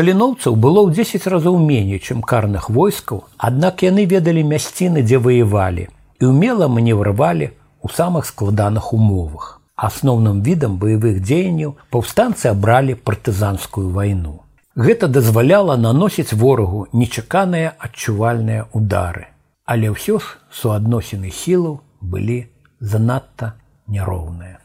Каліноўцаў 0.00 0.54
было 0.54 0.80
ў 0.86 0.94
10 1.02 1.26
разоў 1.32 1.56
меней, 1.58 1.98
чым 1.98 2.22
карных 2.22 2.70
войскаў, 2.70 3.24
аднак 3.36 3.82
яны 3.82 4.04
ведалі 4.06 4.44
мясціны, 4.46 5.02
дзе 5.02 5.18
ваявалі 5.18 5.88
і 6.20 6.30
ўмела 6.30 6.68
маневравалі 6.68 7.50
ў 7.82 7.88
самых 7.96 8.28
складаных 8.30 8.92
умовах. 8.94 9.58
Асноўным 9.74 10.40
відам 10.46 10.78
баявых 10.78 11.18
дзеянняў 11.24 11.74
паўстанцы 11.90 12.48
абралі 12.52 12.94
партызанскую 12.94 13.90
вайну. 13.90 14.40
Гэта 14.76 15.10
дазваляла 15.10 15.76
наносіць 15.76 16.38
ворагу 16.38 16.86
нечаканыя 16.92 17.74
адчувальныя 17.76 18.70
удары. 18.72 19.26
Але 19.66 19.90
ўсё 19.90 20.22
ж 20.22 20.38
суадносіны 20.54 21.34
сілаў 21.34 21.80
былі 22.00 22.46
занадта 22.80 23.52
няроўныя. 23.88 24.60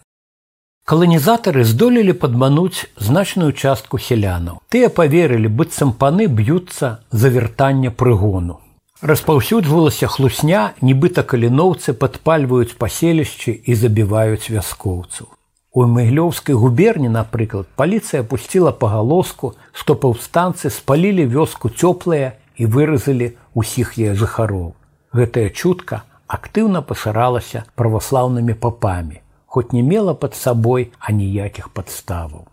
Каланізатары 0.84 1.64
здолелі 1.64 2.12
падмануць 2.12 2.86
значную 2.96 3.52
частку 3.52 3.98
селянаў. 3.98 4.58
Тыя 4.68 4.88
поверылі, 4.90 5.48
быццам 5.48 5.92
паны 5.92 6.26
б'юцца 6.26 6.98
за 7.10 7.28
вяртання 7.28 7.90
прыгону. 7.90 8.58
Распаўсюджвалася 9.00 10.08
хлусня, 10.12 10.74
нібыта 10.84 11.22
каліноўцы 11.24 11.94
падпальваюць 11.96 12.76
паселішчы 12.76 13.54
і 13.64 13.74
забіваюць 13.74 14.50
вяскоўцаў. 14.50 15.30
У 15.72 15.86
мыглёўскай 15.86 16.58
губерні, 16.58 17.08
напрыклад, 17.08 17.66
паліцыя 17.76 18.26
пусціла 18.26 18.72
пагалоску, 18.72 19.54
што 19.72 19.94
паўстанцы 19.94 20.68
спалілі 20.74 21.24
вёску 21.30 21.70
цёплыя 21.70 22.34
і 22.58 22.66
выразалі 22.66 23.36
ўсіх 23.54 23.94
яе 23.96 24.18
жыхароў. 24.18 24.74
Гэтая 25.14 25.48
чутка 25.54 26.02
актыўна 26.26 26.82
пашыралася 26.82 27.62
праваслаўнымі 27.78 28.58
папамі, 28.58 29.22
хоць 29.49 29.71
не 29.71 29.83
мела 29.83 30.13
пад 30.13 30.35
сабой 30.35 30.91
аніякіх 30.99 31.69
падставаў. 31.69 32.47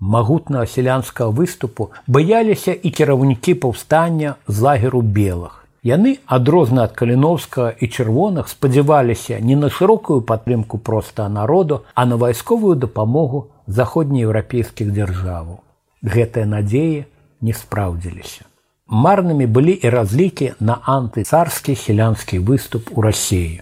Магутнага 0.00 0.66
сялянскага 0.66 1.30
выступу 1.30 1.90
баяліся 2.06 2.72
і 2.72 2.90
кіраўнікі 2.90 3.54
паўстання 3.54 4.34
з 4.48 4.60
лагеру 4.60 5.00
белых. 5.00 5.60
Яны 5.84 6.16
адрозна 6.26 6.84
ад 6.88 6.92
каліновскага 6.96 7.74
і 7.76 7.86
чырвоных 7.88 8.48
спадзяваліся 8.48 9.38
не 9.40 9.56
на 9.56 9.68
шырокую 9.68 10.22
падтрымку 10.22 10.78
проста 10.78 11.28
народу, 11.28 11.84
а 11.94 12.06
на 12.06 12.16
вайсковую 12.16 12.74
дапамогу 12.74 13.48
заходнееўрапейскіх 13.66 14.92
дзяржаваў. 14.96 15.60
Гэтыя 16.02 16.48
надзеі 16.48 17.04
не 17.40 17.52
спраўдзіліся. 17.52 18.48
Марнымі 18.88 19.46
былі 19.46 19.76
і 19.76 19.92
разлікі 19.92 20.52
на 20.60 20.80
антыцарскі 20.84 21.76
сялянскі 21.76 22.40
выступ 22.40 22.92
у 22.96 23.04
рассеі. 23.04 23.60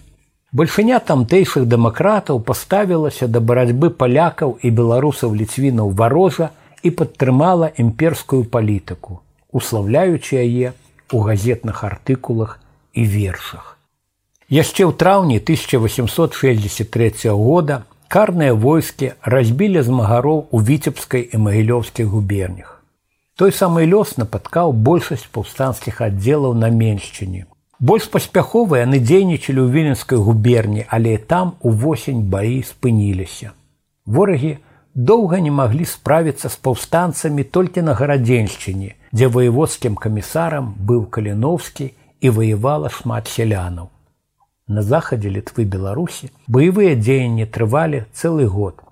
Большыня 0.57 0.99
тамтэйшых 1.01 1.65
дэмакратаў 1.65 2.41
паставілася 2.49 3.27
да 3.35 3.41
барацьбы 3.41 3.89
палякаў 3.89 4.59
і 4.61 4.71
беларусаў 4.81 5.33
ліцвінаў 5.35 5.93
варожа 6.01 6.51
і 6.83 6.91
падтрымала 6.99 7.71
імперскую 7.85 8.45
палітыку, 8.45 9.21
услаўляючы 9.51 10.37
яе 10.45 10.75
у 11.13 11.23
газетных 11.29 11.85
артыкулах 11.89 12.59
і 12.93 13.05
вершах. 13.05 13.79
Яшчэ 14.53 14.85
ў 14.85 14.93
траўні 14.93 15.41
1863 15.41 17.33
года 17.33 17.83
карныя 18.13 18.53
войскі 18.53 19.17
разбілі 19.25 19.81
змагароў 19.89 20.53
у 20.53 20.61
віцебскай 20.61 21.25
і 21.33 21.41
магілёўскіх 21.49 22.13
губернях. 22.13 22.85
Той 23.41 23.57
самы 23.57 23.89
лёс 23.89 24.21
напаткаў 24.21 24.77
большасць 24.77 25.25
паўстанцкіх 25.33 26.05
аддзелаў 26.05 26.53
на 26.53 26.69
меншчыне. 26.69 27.49
Больш 27.81 28.07
паспяховыя 28.15 28.87
яны 28.87 28.99
дзейнічалі 29.03 29.59
ў 29.59 29.69
віленскай 29.75 30.19
губерні, 30.19 30.87
але 30.89 31.19
там 31.19 31.55
увосень 31.61 32.23
баі 32.31 32.63
спыніліся. 32.63 33.51
Ворагі 34.07 34.59
доўга 34.95 35.41
не 35.41 35.51
маглі 35.51 35.85
справіцца 35.85 36.49
з 36.49 36.57
паўстанцамі 36.57 37.45
толькі 37.45 37.83
на 37.83 37.95
гарадзеншчыне, 37.99 38.95
дзе 39.11 39.27
ваеводскім 39.27 39.97
камісарам 39.97 40.75
быў 40.79 41.07
каліновскі 41.11 41.91
і 42.21 42.31
ваявала 42.31 42.89
шмат 42.89 43.27
сялянаў. 43.27 43.89
На 44.69 44.83
захадзе 44.83 45.29
літвы 45.29 45.65
беларусі 45.67 46.31
баявыя 46.47 46.95
дзеянні 46.95 47.47
трывалі 47.51 48.07
цэлы 48.15 48.47
год 48.47 48.83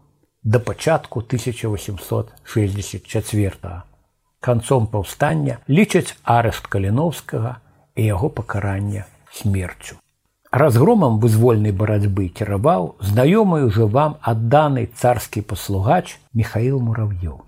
да 0.42 0.58
пачатку 0.58 1.20
1864. 1.20 3.54
-го 3.62 3.82
канцом 4.40 4.86
паўстання 4.86 5.58
лічаць 5.68 6.16
арышт 6.24 6.66
каліновскага 6.66 7.60
і 7.95 8.05
яго 8.05 8.29
пакарання 8.29 9.05
смерцю. 9.31 9.95
Разгромам 10.51 11.19
вызвольнай 11.19 11.71
барацьбы 11.71 12.27
кіраваў 12.27 12.95
знаёмы 13.03 13.63
уже 13.67 13.85
вам 13.85 14.15
адданы 14.21 14.87
царскі 14.87 15.41
паслугач 15.41 16.19
Михаил 16.33 16.79
мурав'ёў. 16.79 17.43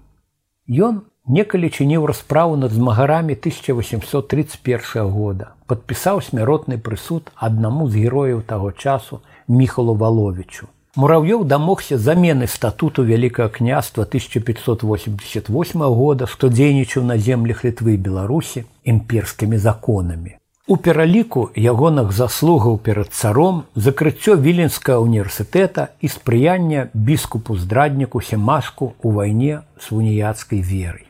Ён 0.67 1.03
некалі 1.27 1.71
чыніў 1.71 2.05
расправу 2.05 2.55
над 2.55 2.71
змагарамі 2.71 3.35
1831 3.39 5.11
года, 5.11 5.55
падпісаў 5.67 6.23
смяротны 6.23 6.77
прысуд 6.77 7.31
аднаму 7.35 7.87
з 7.87 8.07
герояў 8.07 8.41
таго 8.41 8.71
часу 8.71 9.21
міхалу 9.47 9.95
валовичу 9.95 10.67
Мурав'ёў 10.96 11.44
дамогся 11.44 11.96
замены 11.96 12.46
статуту 12.46 13.02
вялікага 13.02 13.48
княства 13.48 14.04
1588 14.04 15.80
года, 15.80 16.26
што 16.26 16.48
дзейнічаў 16.52 17.04
на 17.08 17.16
землях 17.16 17.64
літвы 17.64 17.94
і 17.94 17.96
беларусі 17.96 18.64
імперскімі 18.84 19.56
законамі. 19.56 20.36
У 20.68 20.76
пераліку 20.76 21.48
ягоных 21.56 22.12
заслугаў 22.12 22.76
перад 22.76 23.08
царом 23.08 23.64
закрыццё 23.74 24.36
віленскага 24.36 25.00
універсітэта 25.00 25.88
і 26.00 26.12
спрыяння 26.12 26.90
біскупу 26.92 27.56
здрадніку 27.56 28.20
семашку 28.20 28.92
ў 29.00 29.08
вайне 29.16 29.54
з 29.80 29.96
уніяцкай 29.96 30.60
верай. 30.60 31.08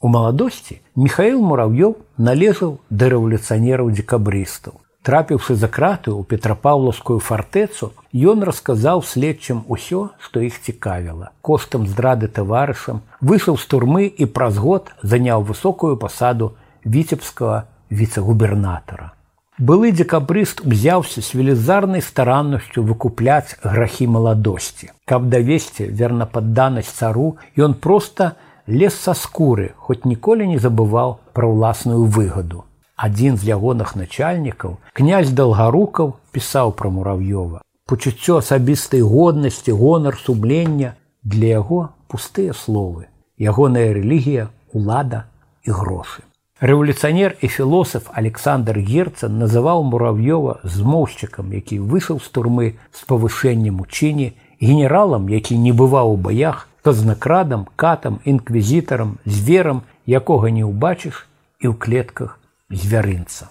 У 0.00 0.08
маладосці 0.08 0.78
Михаил 0.94 1.42
Мурав'ёў 1.42 1.98
належаў 2.18 2.78
да 2.88 3.10
рэвалюцыянераў 3.10 3.90
дзекабрыстаў 3.98 4.78
трапіўшы 5.06 5.54
за 5.58 5.68
краты 5.68 6.10
ў 6.14 6.22
петрапаўлаўскую 6.32 7.18
фартэцу 7.28 7.90
ён 8.32 8.44
расказаў 8.48 9.02
следчым 9.12 9.64
усё 9.76 10.02
што 10.26 10.42
іх 10.48 10.58
цікавіла 10.68 11.30
коштам 11.48 11.88
здрады 11.90 12.30
таварышам 12.36 13.02
выйшаў 13.32 13.58
з 13.58 13.66
турмы 13.74 14.04
і 14.06 14.30
праз 14.36 14.62
год 14.66 14.94
заняў 15.02 15.42
высокую 15.50 15.96
пасаду 16.04 16.52
віцебскага 16.86 17.66
віцэ-губернатара 17.90 19.10
былы 19.58 19.90
дзекабрыст 19.98 20.62
узяўся 20.64 21.20
з 21.20 21.34
велізарнай 21.38 22.06
стараннасцю 22.12 22.86
выкупляць 22.86 23.58
грахі 23.66 24.06
маладосці 24.14 24.94
каб 25.04 25.28
давесці 25.34 25.90
вернападданасць 25.90 26.94
цару 27.02 27.28
ён 27.58 27.74
проста 27.74 28.34
лез 28.66 28.94
са 28.94 29.18
скуры 29.18 29.72
хоць 29.76 30.02
ніколі 30.06 30.46
не 30.54 30.58
забываў 30.62 31.18
пра 31.34 31.50
ўласную 31.50 32.04
выгаду 32.06 32.65
адзін 32.96 33.36
з 33.36 33.48
ягоных 33.56 33.94
начальнікаў 33.98 34.78
князь 34.98 35.30
долгарукаў 35.38 36.16
пісаў 36.32 36.72
пра 36.80 36.90
мурав'ёва 36.96 37.62
пачуццё 37.92 38.40
асабістай 38.42 39.00
годнасці 39.12 39.72
гонар 39.84 40.18
сумлення 40.24 40.94
для 41.22 41.54
яго 41.58 41.80
пустыя 42.08 42.52
словы 42.64 43.08
ягоная 43.38 43.88
рэлігія 43.96 44.50
улада 44.72 45.24
і 45.64 45.74
грошы 45.78 46.22
рэвалюцыянер 46.62 47.34
і 47.40 47.48
філосаф 47.48 48.10
александр 48.12 48.78
герцан 48.78 49.38
называў 49.42 49.82
мурав'ёва 49.94 50.60
змоўшчыкам 50.62 51.50
які 51.58 51.78
выйшаў 51.80 52.20
з 52.22 52.28
турмы 52.36 52.68
з 52.92 53.08
павышэннем 53.12 53.80
у 53.82 53.86
чыне 53.86 54.28
генералам 54.60 55.26
які 55.28 55.58
не 55.58 55.72
бываў 55.72 56.14
у 56.14 56.20
баях 56.28 56.68
казнакрадам 56.82 57.66
катам 57.76 58.20
інквізітарам 58.24 59.18
зверам 59.24 59.82
якога 60.06 60.54
не 60.54 60.62
ўбачыш 60.62 61.26
і 61.58 61.66
ў 61.70 61.74
клетках 61.82 62.35
звярынца. 62.69 63.49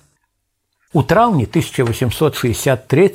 У 0.92 1.02
траўні 1.02 1.44
1863 1.44 3.10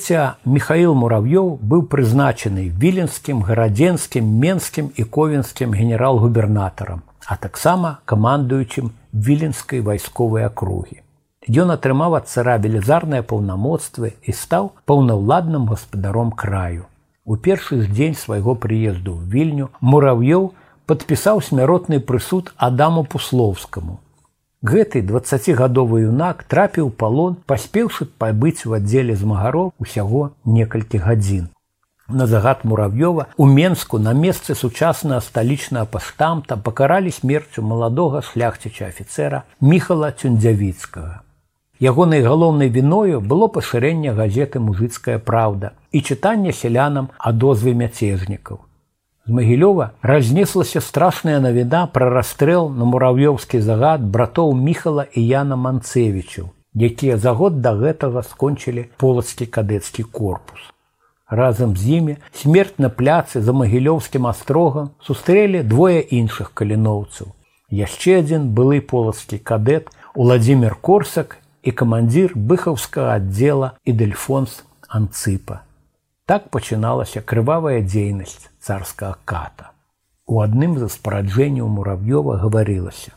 Михаил 0.45 0.93
Мурав'ёў 0.93 1.57
быў 1.57 1.87
прызначаны 1.89 2.69
віленскім, 2.69 3.41
гарадзенскім, 3.41 4.25
менскім 4.25 4.91
і 4.95 5.03
ковенскім 5.03 5.73
генерал-губернатарам, 5.73 7.01
а 7.25 7.37
таксама 7.37 7.99
камандуючым 8.05 8.91
віленскай 9.13 9.81
вайсковай 9.81 10.45
акругі. 10.45 11.01
Ён 11.49 11.73
атрымаў 11.73 12.21
ад 12.21 12.29
цара 12.29 12.57
велізарныя 12.61 13.25
паўнамоцтвы 13.25 14.13
і 14.21 14.31
стаў 14.31 14.73
паўнаўладным 14.85 15.65
гаспадаром 15.73 16.29
краю. 16.31 16.85
У 17.25 17.35
першы 17.35 17.81
ж 17.81 17.89
дзень 17.89 18.13
свайго 18.13 18.53
прыезду 18.53 19.17
ў 19.17 19.25
вільню 19.25 19.73
Мурав'ёў 19.81 20.53
падпісаў 20.85 21.41
смяротны 21.41 21.97
прысуд 21.99 22.53
Адаму 22.57 23.03
Пусловскаму, 23.05 23.97
Гэты 24.66 25.00
20гадовы 25.06 25.98
юнак 26.11 26.42
трапіў 26.50 26.88
палон, 26.90 27.37
паспеўшы 27.46 28.06
пабыць 28.22 28.66
у 28.66 28.72
аддзеле 28.78 29.14
змагароў 29.14 29.68
усяго 29.78 30.22
некалькі 30.44 30.98
гадзін. 31.04 31.44
На 32.09 32.26
загад 32.26 32.64
мурав'ёва 32.64 33.26
у 33.37 33.46
Менску 33.46 33.98
на 33.98 34.12
месцы 34.12 34.56
сучаснага 34.59 35.20
сталічнага 35.20 35.87
паштамта 35.87 36.56
пакаралі 36.56 37.14
смерцю 37.14 37.62
маладога 37.62 38.22
шляхціча 38.22 38.90
афіцера 38.90 39.42
міхала 39.61 40.11
цюндзявіцкага. 40.11 41.22
Ягонай 41.78 42.22
галоўнай 42.26 42.68
віною 42.68 43.20
было 43.20 43.46
пашырэнне 43.46 44.14
газеты 44.18 44.59
мужыцкая 44.59 45.18
праўда 45.18 45.74
і 45.92 46.00
чытанне 46.00 46.52
сялянам 46.52 47.11
адозвы 47.18 47.74
мяцежнікаў. 47.74 48.66
Магілёва 49.31 49.91
разнеслася 50.01 50.81
страшная 50.83 51.39
навіна 51.39 51.85
пра 51.87 52.09
расстрэл 52.11 52.65
на 52.79 52.83
мурав'ёўскі 52.83 53.61
загад 53.63 54.03
братоў 54.15 54.51
міхала 54.51 55.05
і 55.15 55.23
Яна 55.23 55.55
Манцевічу, 55.55 56.49
якія 56.75 57.15
за 57.15 57.31
год 57.31 57.61
да 57.63 57.71
гэтага 57.71 58.25
скончылі 58.27 58.84
полацкі 58.99 59.47
кадэцкі 59.47 60.03
корпус. 60.03 60.59
Разам 61.32 61.77
з 61.79 61.95
імі 62.01 62.17
смерць 62.36 62.75
на 62.75 62.91
пляцы 62.91 63.39
за 63.39 63.55
магілёўскім 63.55 64.27
астрогам 64.27 64.91
сустрэлі 64.99 65.63
двое 65.63 66.03
іншых 66.03 66.51
каліноўцаў. 66.51 67.32
Яшчэ 67.71 68.19
адзін 68.19 68.51
былы 68.51 68.84
полацкі 68.84 69.39
кадэт 69.39 69.88
Уладзімир 70.11 70.75
Корсак 70.75 71.39
і 71.63 71.71
камандзір 71.71 72.36
быхаўскага 72.36 73.15
аддзела 73.15 73.79
і 73.88 73.95
дельфонс 73.95 74.63
Анцыпа. 74.91 75.63
Так 76.27 76.51
пачыналася 76.51 77.23
крывавая 77.23 77.79
дзейнасць 77.79 78.51
царскага 78.61 79.16
ката. 79.24 79.70
У 80.26 80.40
адным 80.42 80.78
з 80.78 80.88
спараджэнняў 80.90 81.68
мурав'ёва 81.70 82.36
гаварылася: 82.42 83.12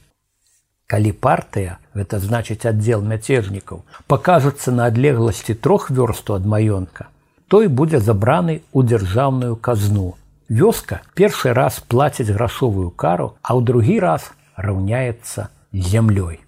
Калі 0.89 1.11
партыя, 1.11 1.77
гэта 1.93 2.19
значыць 2.19 2.65
аддзел 2.65 3.01
мяцежнікаў, 3.01 3.83
пакажацца 4.07 4.71
на 4.71 4.89
адлегласці 4.89 5.53
трох 5.53 5.89
вёрсту 5.89 6.33
ад 6.33 6.45
маёнтка, 6.45 7.09
той 7.47 7.67
будзе 7.67 7.99
забраны 7.99 8.61
ў 8.73 8.79
дзяржаўную 8.89 9.55
казну. 9.55 10.15
Вёска 10.49 11.01
першы 11.13 11.53
раз 11.53 11.79
плаціць 11.79 12.33
грашовую 12.33 12.89
кару, 12.89 13.37
а 13.41 13.53
ў 13.53 13.63
другі 13.63 13.99
раз 13.99 14.31
раўняецца 14.57 15.49
з 15.73 15.85
зямлёй. 15.93 16.41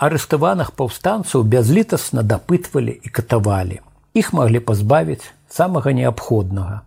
Арыштаваных 0.00 0.72
паўстанцаў 0.72 1.44
бязлітасна 1.44 2.24
дапытвалі 2.24 2.96
і 2.96 3.08
катавалі. 3.08 3.80
іх 4.14 4.32
маглі 4.32 4.60
пазбавіць 4.60 5.30
самага 5.48 5.92
неабходнага. 5.92 6.82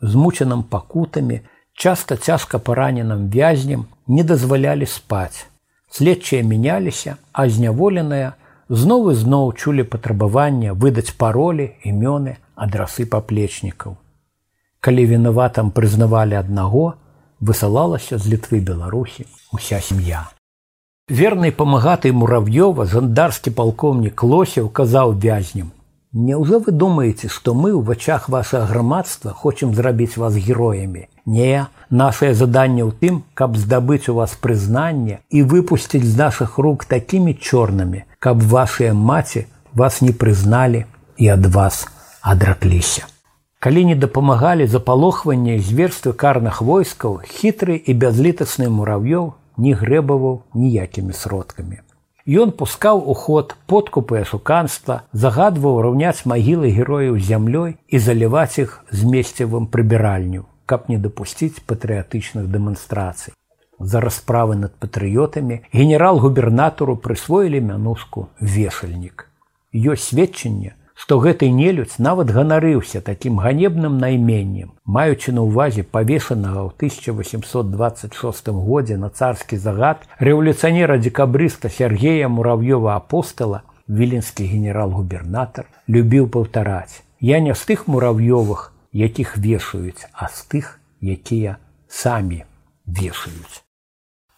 Змучаным 0.00 0.62
пакутамі, 0.62 1.40
часта 1.74 2.16
цяжка 2.16 2.58
параненым 2.58 3.28
вязням 3.28 3.86
не 4.06 4.22
дазвалялі 4.22 4.86
спаць. 4.86 5.46
Следчыя 5.90 6.42
мяняліся, 6.42 7.16
а 7.32 7.48
зняволеныя 7.48 8.32
зноў 8.68 9.10
і 9.12 9.14
зноў 9.14 9.52
чулі 9.52 9.84
патрабавання 9.84 10.72
выдаць 10.72 11.12
паролі, 11.16 11.72
імёны, 11.84 12.36
адрасы 12.56 13.06
паплечнікаў. 13.06 13.96
Калі 14.80 15.02
вінаватам 15.06 15.70
прызнавалі 15.70 16.34
аднаго, 16.40 16.94
высылалася 17.40 18.18
з 18.18 18.32
літвы 18.34 18.60
беларусі 18.60 19.26
уся 19.52 19.80
сям'я. 19.80 20.30
Верны 21.08 21.50
памагаты 21.52 22.12
мурав'ёва 22.14 22.86
жандарскі 22.86 23.50
палкоўнік 23.58 24.22
лосеў 24.22 24.70
казаў 24.70 25.12
вязням: 25.18 25.72
Няўжо 26.16 26.58
вы 26.60 26.72
думаеце, 26.72 27.28
што 27.32 27.54
мы 27.56 27.72
ў 27.72 27.80
вачах 27.88 28.28
вашага 28.28 28.66
грамадства 28.68 29.32
хочам 29.32 29.72
зрабіць 29.74 30.20
вас 30.20 30.34
героямі. 30.36 31.08
Не, 31.24 31.68
нашае 31.88 32.34
заданне 32.36 32.84
ў 32.84 32.92
тым, 32.92 33.22
каб 33.32 33.56
здабыць 33.56 34.12
у 34.12 34.16
вас 34.20 34.34
прызнанне 34.36 35.24
і 35.30 35.44
выпусціць 35.48 36.04
з 36.04 36.12
нашых 36.18 36.58
рук 36.58 36.84
такімі 36.84 37.32
чорнымі, 37.32 38.04
каб 38.20 38.44
вашыя 38.44 38.92
маці 38.92 39.46
вас 39.72 40.02
не 40.04 40.12
прызналі 40.12 40.84
і 41.16 41.32
ад 41.32 41.48
вас 41.48 41.88
адракліся. 42.20 43.08
Калі 43.62 43.84
не 43.88 43.96
дапамагалі 43.96 44.66
запалохванне 44.66 45.56
і 45.56 45.64
зверствы 45.64 46.12
карных 46.12 46.60
войскаў, 46.60 47.22
хітры 47.24 47.78
і 47.78 47.94
бязлітасны 47.94 48.68
мурав'ёў 48.68 49.32
не 49.56 49.72
грэбаваў 49.72 50.42
ніякімі 50.52 51.16
сродкамі. 51.16 51.80
Ён 52.26 52.52
пускаў 52.52 53.02
у 53.02 53.14
ход 53.18 53.56
подкупы 53.66 54.20
ашуканства, 54.22 55.02
загадваў 55.12 55.80
раўняць 55.82 56.22
магілы 56.24 56.70
герояў 56.70 57.18
зямлёй 57.18 57.74
і 57.88 57.98
заліваць 57.98 58.62
іх 58.62 58.84
змесцевым 58.90 59.66
прыбіральню, 59.66 60.46
каб 60.66 60.86
не 60.88 60.98
дапусціць 61.02 61.66
патрыятычных 61.66 62.46
дэманстрацый. 62.46 63.34
За 63.80 63.98
расправы 63.98 64.54
над 64.54 64.78
патрыётамі 64.78 65.66
генерал-губернатару 65.74 66.94
прысвоілі 66.94 67.58
мянуску 67.58 68.28
вешальнік. 68.38 69.26
Ёсць 69.74 70.14
сведчанне, 70.14 70.76
што 70.96 71.18
гэты 71.18 71.50
нелюдь 71.50 71.94
нават 71.98 72.30
ганарыўся 72.30 73.00
такім 73.00 73.40
ганебным 73.42 73.98
найменнем, 73.98 74.72
маючы 74.84 75.32
на 75.32 75.42
ўвазе 75.42 75.82
павешанага 75.82 76.62
ў 76.62 76.70
1826 76.78 78.48
годзе 78.48 78.96
на 78.96 79.10
царскі 79.10 79.56
загад 79.56 80.06
рэвалюцыянера 80.18 80.98
дзекабрыста 81.02 81.68
Сергея 81.68 82.28
мурав'ёва 82.28 82.94
апостала 82.96 83.62
віленскі 83.88 84.46
генерал-губернатар 84.46 85.66
любіў 85.88 86.28
паўтараць: 86.28 87.02
Я 87.20 87.40
не 87.40 87.54
з 87.54 87.66
тых 87.66 87.88
мурав'ёвых, 87.88 88.70
якіх 88.92 89.36
вешаюць, 89.36 90.06
а 90.12 90.28
з 90.28 90.46
тых, 90.54 90.78
якія 91.00 91.56
самі 91.88 92.44
вешаюць. 92.86 93.62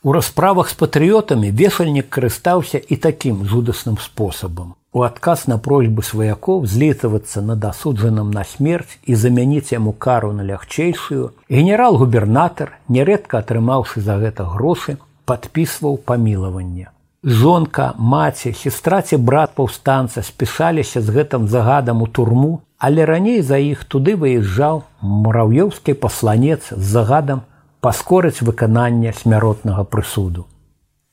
У 0.04 0.12
расправах 0.12 0.68
з 0.68 0.76
патрыётамі 0.80 1.50
вешальнік 1.50 2.08
карыстаўся 2.08 2.78
і 2.78 2.96
такім 2.96 3.44
жудасным 3.48 3.96
спосабам. 3.98 4.74
У 4.91 5.03
адказ 5.05 5.45
на 5.45 5.59
просьбы 5.61 6.01
сваякоў 6.01 6.63
злітавацца 6.65 7.41
над 7.45 7.65
асуджаным 7.65 8.31
на 8.33 8.43
смерць 8.43 8.97
і 9.05 9.13
замяніць 9.23 9.69
яму 9.71 9.93
кару 9.93 10.31
на 10.33 10.41
лягчэйшую, 10.41 11.29
генерал-губернатар, 11.45 12.73
нярэдка 12.89 13.43
атрымаўшы 13.45 14.01
за 14.01 14.17
гэта 14.17 14.49
грошы, 14.49 14.97
падпісваў 15.29 16.01
памілаванне. 16.09 16.89
Жонка, 17.21 17.93
маці, 17.99 18.55
сестраці 18.57 19.21
брат 19.29 19.53
паўстанца 19.53 20.25
спішаліся 20.25 21.05
з 21.05 21.13
гэтым 21.13 21.47
загадам 21.47 22.01
у 22.01 22.07
турму, 22.07 22.61
але 22.79 23.05
раней 23.05 23.41
за 23.45 23.61
іх 23.61 23.85
туды 23.85 24.15
выязджаў 24.17 24.81
мурав'ёўскі 25.01 25.93
пасланец 25.93 26.61
з 26.71 26.81
загадам 26.81 27.45
паскорыць 27.79 28.41
выкананне 28.41 29.13
смяротнага 29.13 29.83
прысуду. 29.83 30.47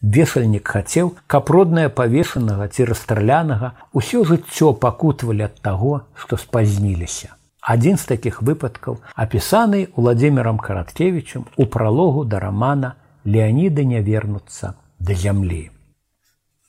Вешальнік 0.01 0.67
хацеў, 0.67 1.13
каб 1.27 1.49
родная 1.53 1.89
павешанага 1.89 2.67
ці 2.67 2.89
расстралянага 2.89 3.73
ўсё 3.93 4.23
жыццё 4.25 4.73
пакутвалі 4.73 5.45
ад 5.45 5.61
таго, 5.61 6.01
што 6.15 6.41
спазніліся. 6.41 7.37
Адзін 7.61 8.01
з 8.01 8.09
такіх 8.09 8.41
выпадкаў 8.41 8.97
апісаны 9.13 9.89
Владзімірам 9.95 10.57
караткевічам 10.57 11.45
у 11.55 11.65
пралогу 11.65 12.25
да 12.25 12.39
рамана 12.41 12.95
Леаніды 13.25 13.85
не 13.85 14.01
вернуцца 14.01 14.73
да 14.97 15.13
зямлі. 15.13 15.69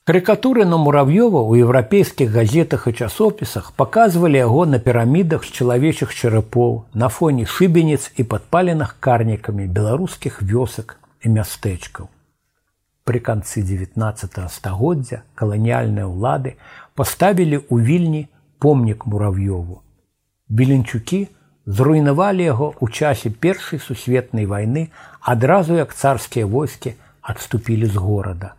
Карыкатуры 0.04 0.66
на 0.68 0.76
мурав'ёва 0.76 1.40
ў 1.48 1.64
еўрапейскіх 1.64 2.28
газетах 2.28 2.88
і 2.90 2.92
часопісах 2.92 3.72
паказвалі 3.72 4.36
яго 4.36 4.66
на 4.66 4.78
пірамідах 4.78 5.46
з 5.48 5.56
чалавечых 5.56 6.12
чарапоў, 6.12 6.84
на 6.92 7.08
фоне 7.08 7.46
шыбеніц 7.46 8.12
і 8.20 8.28
падпаленых 8.28 8.96
карнікамі 9.00 9.70
беларускіх 9.70 10.42
вёсак 10.42 10.98
і 11.22 11.32
мястэчкаў. 11.38 12.12
Пры 13.06 13.18
канцы 13.18 13.62
19 13.66 14.38
стагоддзя 14.48 15.22
каланіяльныя 15.34 16.06
ўлады 16.06 16.54
паставілі 16.94 17.58
ў 17.66 17.76
вільні 17.82 18.22
помнік 18.62 19.06
мурав'ёву. 19.10 19.82
Беленчукі 20.48 21.26
зруйнавалі 21.66 22.46
яго 22.46 22.72
ў 22.78 22.86
часе 22.90 23.30
першай 23.30 23.82
сусветнай 23.82 24.46
вайны 24.46 24.88
адразу 25.20 25.74
як 25.78 25.94
царскія 25.94 26.46
войскі 26.46 26.94
адступілі 27.22 27.86
з 27.86 27.96
горада 27.96 28.54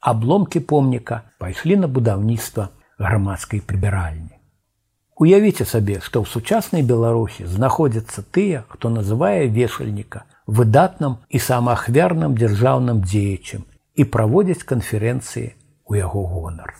абломкі 0.00 0.60
помніка 0.60 1.22
пайшлі 1.38 1.76
на 1.76 1.88
будаўніцтва 1.88 2.68
грамадскай 2.98 3.60
прыбіральні. 3.60 4.34
Уявіце 5.18 5.64
сабе, 5.66 5.98
што 5.98 6.22
ў 6.22 6.30
сучаснай 6.30 6.86
беларусі 6.86 7.46
знаходзяцца 7.46 8.22
тыя, 8.22 8.62
хто 8.70 8.90
называе 8.94 9.50
вешальніка 9.50 10.22
выдатным 10.46 11.18
і 11.28 11.42
самаахвярным 11.42 12.38
дзяржаўным 12.38 13.02
дзеячым 13.02 13.66
і 13.94 14.04
праводзяць 14.04 14.62
канферэнцыі 14.62 15.48
ў 15.88 15.92
яго 16.04 16.22
гонар. 16.26 16.76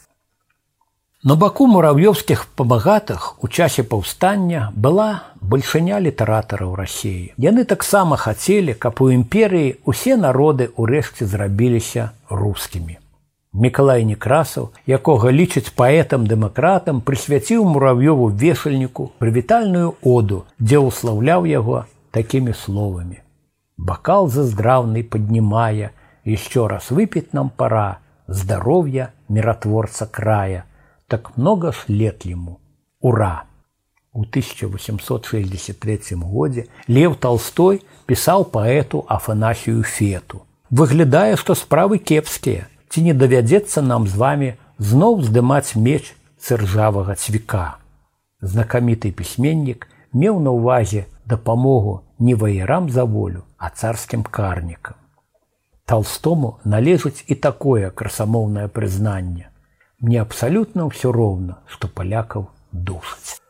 На 1.25 1.35
баку 1.35 1.67
мурав'ёўскіх 1.67 2.47
памагатых 2.55 3.43
у 3.43 3.49
часе 3.49 3.83
паўстання 3.83 4.71
была 4.77 5.35
бальшыня 5.43 5.99
літаратараў 5.99 6.77
рассіі. 6.79 7.35
Яны 7.35 7.65
таксама 7.65 8.17
хацелі, 8.17 8.79
каб 8.79 9.03
у 9.03 9.11
імперыі 9.11 9.75
усе 9.85 10.15
народы 10.15 10.71
ўрэшце 10.79 11.27
зрабіліся 11.27 12.13
рускімі. 12.31 13.03
Мікалай 13.53 14.05
Некрасаў, 14.05 14.71
якога 14.87 15.35
лічыць 15.35 15.75
паэтам-дэмакратам, 15.75 17.03
прысвяціў 17.03 17.67
мурав'ёву 17.67 18.31
вешальніку 18.31 19.11
прывітальную 19.19 19.99
оду, 20.05 20.45
дзе 20.63 20.79
ўслаўляў 20.79 21.51
яго 21.51 21.87
такімі 22.15 22.55
словамі. 22.55 23.19
Бакал 23.75 24.31
заздравны 24.31 25.03
паднімае, 25.03 25.91
еще 26.25 26.67
раз 26.67 26.91
выпіць 26.91 27.33
нам 27.33 27.51
пора, 27.51 27.99
здароўя 28.29 29.13
міратворца 29.29 30.07
края, 30.07 30.65
так 31.09 31.37
много 31.37 31.73
ж 31.73 31.85
лет 31.89 32.27
ему. 32.27 32.61
Ура! 33.01 33.45
У 34.13 34.23
1863 34.23 36.01
годзе 36.17 36.67
Лев 36.89 37.17
Толстой 37.17 37.83
пісаў 38.07 38.45
паэту 38.51 39.05
Афанасію 39.07 39.83
Фету. 39.85 40.43
Выглядае, 40.71 41.37
што 41.37 41.55
справы 41.55 41.99
кепскія, 41.99 42.67
ці 42.89 43.03
не 43.03 43.15
давядзецца 43.15 43.83
нам 43.83 44.09
з 44.09 44.17
вами 44.17 44.49
зноў 44.79 45.23
здымаць 45.23 45.77
меч 45.77 46.15
цыржавага 46.41 47.15
цвіка. 47.15 47.79
Знакаміты 48.41 49.13
пісьменнік 49.13 49.87
меў 50.13 50.41
на 50.41 50.51
ўвазе 50.51 51.07
дапамогу 51.25 52.03
не 52.19 52.35
ваерам 52.35 52.91
за 52.91 53.05
волю, 53.05 53.45
а 53.59 53.71
царскім 53.71 54.23
карнікам. 54.23 54.97
Талстому 55.89 56.59
належыць 56.65 57.25
і 57.27 57.35
такое 57.35 57.91
красамоўнае 57.91 58.69
прызнанне. 58.69 59.49
Мне 60.01 60.21
абсалютна 60.21 60.85
ўсё 60.93 61.13
роўна, 61.17 61.59
што 61.67 61.89
палякаў 61.89 62.49
душаць. 62.73 63.41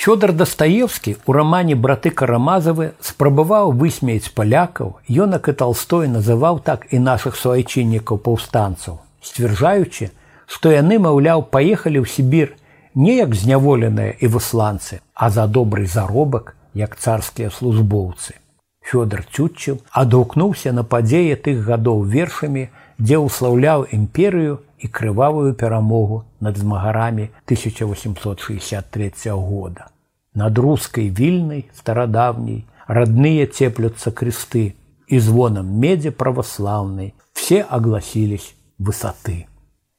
Фёдор 0.00 0.32
Дастаевскі 0.32 1.16
у 1.28 1.32
рамане 1.36 1.76
браты 1.76 2.10
карамазавы 2.10 2.86
спрабаваў 3.04 3.74
высмеяць 3.76 4.32
палякаў, 4.32 4.96
Ёнак 5.04 5.52
і 5.52 5.54
Талстой 5.62 6.08
называў 6.08 6.64
так 6.64 6.88
і 6.88 7.02
нашых 7.04 7.36
суайчыннікаў 7.36 8.24
паўстанцаў, 8.24 8.96
сцвярджаючы, 9.20 10.10
што 10.46 10.72
яны, 10.72 10.96
маўляў, 10.96 11.44
паехалі 11.52 12.00
ў 12.00 12.08
Сібір 12.08 12.56
не 12.94 13.20
як 13.20 13.36
зняволеныя 13.36 14.16
і 14.16 14.32
высланцы, 14.32 15.04
а 15.14 15.28
за 15.28 15.46
добрый 15.46 15.84
заробак, 15.84 16.56
як 16.72 16.96
царскія 16.96 17.50
службоўцы. 17.50 18.40
Фёдор 18.84 19.22
Цютчыў 19.30 19.78
адгукнуўся 19.92 20.72
на 20.72 20.82
падзеі 20.82 21.36
тых 21.44 21.62
гадоў 21.68 22.02
вершамі, 22.14 22.68
дзе 22.98 23.16
ўслаўляў 23.20 23.86
імперыю 23.96 24.58
і 24.80 24.88
крывавую 24.88 25.54
перамогу 25.54 26.24
над 26.40 26.56
змагарамі 26.56 27.28
1863 27.44 29.12
года. 29.30 29.88
Над 30.34 30.58
рускай 30.58 31.08
вільнай 31.08 31.68
старадаўняй 31.74 32.64
родныя 32.86 33.46
цеплюцца 33.46 34.10
кресты 34.10 34.74
і 35.06 35.18
звонам 35.18 35.66
медзе 35.84 36.10
праваслаўнай 36.10 37.14
все 37.34 37.62
агласілись 37.62 38.54
высоты. 38.78 39.46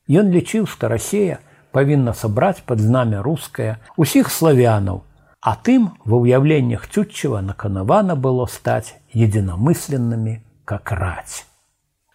Ён 0.08 0.32
лічыў, 0.32 0.68
што 0.68 0.88
Расея 0.92 1.40
павінна 1.72 2.14
сабраць 2.14 2.64
пад 2.66 2.80
знамя 2.84 3.22
рускае 3.24 3.78
усіх 3.96 4.32
славянаў, 4.32 5.04
а 5.46 5.56
тым 5.58 5.90
ва 6.06 6.22
ўяўленнях 6.22 6.88
цютчыва 6.88 7.42
наканавана 7.42 8.16
было 8.16 8.46
стаць 8.46 8.94
единамысленнымі 9.14 10.36
как 10.66 10.92
раць. 10.92 11.46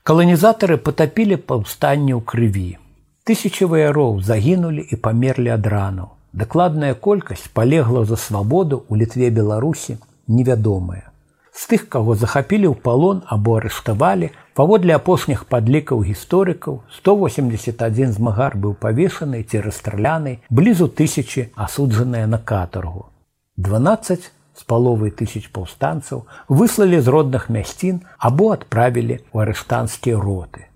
Каланізатары 0.06 0.76
патапілі 0.78 1.36
паўстанне 1.50 2.14
ў 2.14 2.22
крыві. 2.22 2.78
Тысячы 3.26 3.66
ваяроў 3.66 4.20
загінулі 4.22 4.86
і 4.86 4.98
памерлі 5.02 5.50
ад 5.50 5.66
ранаў. 5.66 6.12
Дакладная 6.30 6.94
колькасць 6.94 7.48
палегла 7.50 8.04
за 8.06 8.14
свабоду 8.14 8.84
ў 8.86 9.02
літве 9.02 9.30
Беларусі 9.34 9.98
невядомая. 10.28 11.10
З 11.56 11.66
тых, 11.72 11.88
каго 11.88 12.14
захапілі 12.14 12.70
ў 12.70 12.76
палон 12.86 13.24
або 13.26 13.56
арыштавалі, 13.58 14.30
паводле 14.54 14.94
апошніх 14.94 15.42
падлікаў 15.50 16.04
гісторыкаў 16.06 16.78
181 17.00 18.14
змагар 18.20 18.54
быў 18.54 18.78
павешаны 18.78 19.42
ці 19.42 19.64
расстраляны 19.66 20.38
блізу 20.50 20.86
тысячи 20.86 21.48
асуджаныя 21.56 22.30
на 22.30 22.38
катаргу. 22.38 23.08
12 23.56 24.30
з 24.56 24.64
паловай 24.64 25.10
тысяч 25.10 25.48
паўстанцаў 25.52 26.24
выслалі 26.48 27.00
з 27.00 27.12
родных 27.12 27.48
мясцін 27.52 28.00
або 28.18 28.52
адправілі 28.56 29.20
ў 29.32 29.36
арыштанскія 29.44 30.20
роты. 30.20 30.68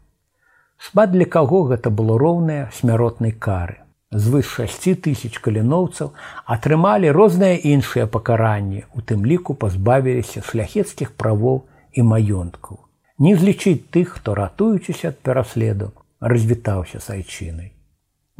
Шмат 0.80 1.12
для 1.12 1.24
каго 1.24 1.62
гэта 1.72 1.92
было 1.92 2.18
роўнае 2.18 2.68
смяротнай 2.76 3.32
кары. 3.32 3.80
Звыш 4.10 4.54
6 4.58 5.00
тысяч 5.06 5.38
каліноўцаў 5.38 6.12
атрымалі 6.54 7.12
розныя 7.14 7.60
іншыя 7.72 8.06
пакаранні, 8.06 8.84
у 8.96 9.00
тым 9.00 9.24
ліку 9.24 9.54
пазбавіліся 9.54 10.42
шляхецкіх 10.42 11.12
правоў 11.14 11.62
і 11.92 12.02
маёнткаў. 12.02 12.80
Не 13.18 13.36
злічыць 13.36 13.92
тых, 13.92 14.16
хто 14.16 14.34
ратуючыся 14.34 15.12
ад 15.12 15.20
пераследу, 15.20 15.92
развітаўся 16.20 16.98
з 16.98 17.20
айчынай. 17.20 17.70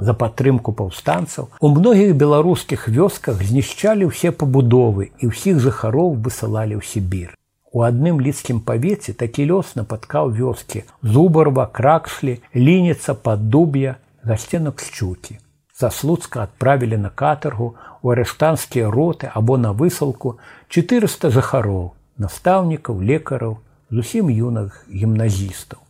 За 0.01 0.15
падтрымку 0.21 0.73
паўстанцаў 0.77 1.49
у 1.61 1.69
многіх 1.77 2.15
беларускіх 2.21 2.89
вёсках 2.89 3.43
знішчалі 3.49 4.09
ўсе 4.09 4.33
пабудовы 4.43 5.11
і 5.21 5.29
ўсіх 5.33 5.61
жыхароў 5.61 6.17
высылалі 6.25 6.81
ў 6.81 6.83
Сібір. 6.93 7.35
У 7.73 7.85
адным 7.87 8.23
лідскім 8.25 8.63
павеце 8.71 9.13
такі 9.13 9.45
лёс 9.51 9.77
напаткаў 9.77 10.33
вёскі 10.39 10.83
зубарва, 11.03 11.67
кракшлі, 11.67 12.41
лініца 12.57 13.15
паддуб'я, 13.15 13.99
гасценак 14.25 14.81
шчукі. 14.81 15.37
За 15.77 15.91
слуцка 15.91 16.43
адправілі 16.49 16.97
на 17.05 17.11
катаргу 17.11 17.75
у 18.03 18.11
арыштанскія 18.17 18.91
роты 18.91 19.31
або 19.35 19.57
на 19.57 19.77
высылку 19.77 20.39
400 20.69 21.31
жыхароў, 21.37 21.93
настаўнікаў, 22.17 23.05
лекараў, 23.13 23.61
зусім 23.91 24.33
юных 24.33 24.85
гімназістаў. 24.89 25.84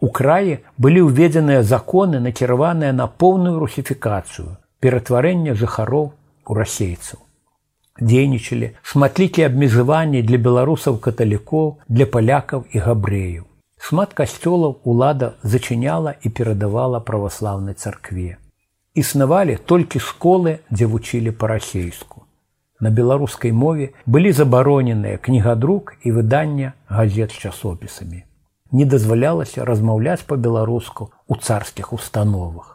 У 0.00 0.08
краі 0.16 0.56
былі 0.76 1.02
ўведзеныя 1.08 1.62
законы, 1.64 2.18
накіраваныя 2.20 2.92
на 2.92 3.06
поўную 3.06 3.56
русіфікацыю, 3.60 4.48
ператварэння 4.84 5.54
жыхароў 5.56 6.10
у 6.44 6.56
расейцаў. 6.58 7.22
Дзейнічалі 8.00 8.68
шматлікія 8.82 9.48
абмежаванні 9.48 10.20
для 10.20 10.36
беларусаў 10.48 10.98
каталікоў, 11.06 11.72
для 11.88 12.04
палякаў 12.04 12.66
і 12.76 12.84
габрэяў. 12.88 13.48
Шмат 13.80 14.12
касцёлаў 14.20 14.76
улада 14.84 15.32
зачыняла 15.42 16.12
і 16.20 16.28
перадавала 16.28 17.00
праваслаўнай 17.00 17.80
царкве. 17.80 18.36
Існавалі 18.92 19.56
толькі 19.64 20.04
школы, 20.10 20.58
дзе 20.68 20.92
вучылі 20.92 21.32
па-расейску. 21.32 22.28
На 22.84 22.92
беларускай 22.92 23.52
мове 23.64 23.92
былі 24.04 24.36
забароненыя 24.36 25.16
кнігадрук 25.16 25.96
і 26.04 26.12
выдання 26.20 26.76
газет 26.92 27.32
з 27.32 27.48
часопісамі 27.48 28.26
не 28.72 28.84
дазвалялася 28.84 29.64
размаўляць 29.64 30.24
па-беларуску 30.30 31.10
ў 31.30 31.34
царскіх 31.42 31.92
установах. 31.92 32.72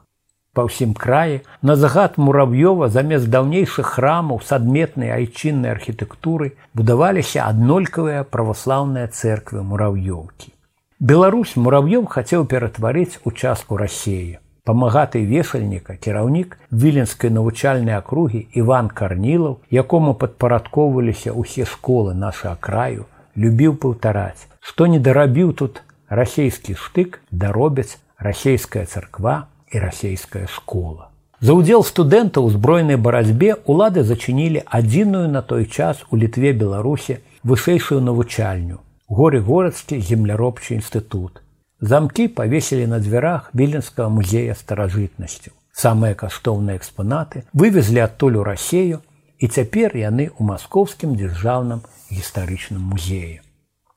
Па 0.54 0.68
ўсім 0.68 0.94
краі 1.02 1.36
на 1.64 1.76
загад 1.80 2.18
мурав'ёва 2.20 2.90
замест 2.92 3.30
даўнейшых 3.32 3.92
храмаў 3.96 4.42
з 4.44 4.56
адметнай 4.58 5.12
айчыннай 5.18 5.72
архітэктуры 5.72 6.52
будаваліся 6.76 7.48
аднолькавыя 7.48 8.24
праваслаўныя 8.28 9.08
цэрквы 9.08 9.64
мурав'ёўкі. 9.64 10.52
Беларусь 11.00 11.56
мурав'ём 11.56 12.06
хацеў 12.06 12.44
ператварыць 12.52 13.20
участку 13.24 13.78
рассеі. 13.78 14.40
Памагаты 14.68 15.24
вешальніка 15.26 15.96
кіраўнік 15.96 16.60
віленскай 16.70 17.32
навучальнай 17.32 17.96
акругі 17.96 18.46
Іван 18.54 18.92
Карнілаў, 19.00 19.58
якому 19.72 20.14
падпарадкоўваліся 20.14 21.34
ўсе 21.34 21.66
школы 21.66 22.14
наша 22.14 22.54
краю, 22.60 23.08
любіў 23.36 23.76
паўтараць, 23.76 24.48
што 24.60 24.88
не 24.88 25.00
дарабіў 25.00 25.54
тут 25.54 25.82
расійскі 26.10 26.76
штык 26.76 27.20
даробяць 27.32 27.98
расійская 28.20 28.86
царква 28.86 29.48
і 29.72 29.80
расійская 29.80 30.48
школа. 30.48 31.10
За 31.42 31.58
ўдзел 31.58 31.82
студэнтаў 31.82 32.46
у 32.46 32.54
збройнай 32.54 33.02
барацьбе 33.02 33.56
улады 33.66 34.04
зачынілі 34.06 34.62
адзіную 34.68 35.26
на 35.28 35.42
той 35.42 35.66
час 35.66 36.06
у 36.12 36.18
літве 36.18 36.54
беларусі 36.54 37.18
вышэйшую 37.42 38.02
навучальню 38.06 38.78
горы 39.12 39.42
горадскі 39.42 40.00
земляробчы 40.00 40.78
інстытут. 40.78 41.42
Замкі 41.82 42.28
павесілі 42.28 42.86
на 42.88 43.00
дзвярах 43.00 43.50
віленскага 43.54 44.08
музея 44.10 44.54
старажытнасцю. 44.56 45.52
Самыя 45.74 46.16
каштоўныя 46.16 46.78
экспанаты 46.78 47.44
вывезлі 47.52 48.06
адтуль 48.06 48.38
у 48.40 48.44
рассею 48.48 49.02
і 49.40 49.50
цяпер 49.50 49.98
яны 49.98 50.30
ў 50.30 50.42
маскоўскім 50.46 51.18
дзяржаўным 51.18 51.82
гістарычным 52.12 52.82
музеі. 52.94 53.42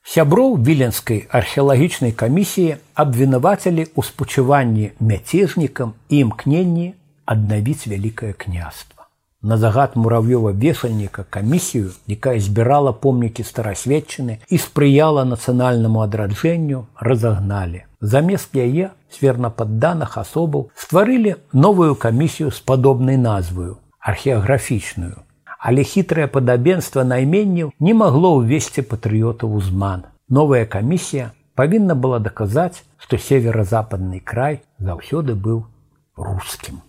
Сяброў 0.05 0.59
віленскай 0.61 1.25
археалагічнай 1.33 2.13
камісіі 2.13 2.77
абвінавацілі 2.95 3.89
ў 3.89 4.01
спачуванні 4.05 4.91
мяцежнікам 5.01 5.95
і 6.09 6.19
імкненні 6.27 6.93
аднавіць 7.25 7.89
вялікае 7.89 8.33
княства. 8.37 9.09
На 9.45 9.57
загад 9.57 9.97
мурав'ёва 9.97 10.53
вешальніка 10.53 11.25
камісію, 11.31 11.93
якая 12.09 12.41
збірала 12.41 12.93
помнікі 12.93 13.45
старасведчыны 13.45 14.39
і 14.49 14.57
спрыяла 14.57 15.25
нацыянальнаму 15.25 16.01
адраджэнню, 16.01 16.87
разагналі. 16.97 17.85
Замест 18.01 18.57
яе 18.57 18.93
свернападданых 19.13 20.17
асобаў 20.21 20.71
стварылі 20.77 21.37
новую 21.53 21.97
камісію 21.97 22.53
з 22.53 22.61
падобнай 22.61 23.17
назваю 23.17 23.77
археаграфічную 24.01 25.25
але 25.59 25.83
хітрае 25.83 26.27
падабенства 26.29 27.05
найменняў 27.05 27.73
не 27.81 27.95
магло 27.95 28.37
ўвесці 28.39 28.85
патрыётаў 28.89 29.55
узман. 29.61 30.05
Новая 30.29 30.65
камісія 30.67 31.33
павінна 31.55 31.95
была 31.95 32.19
даказаць, 32.19 32.85
што 32.99 33.17
северо-западны 33.17 34.21
край 34.21 34.61
заўсёды 34.79 35.35
быў 35.35 35.65
рускім. 36.17 36.83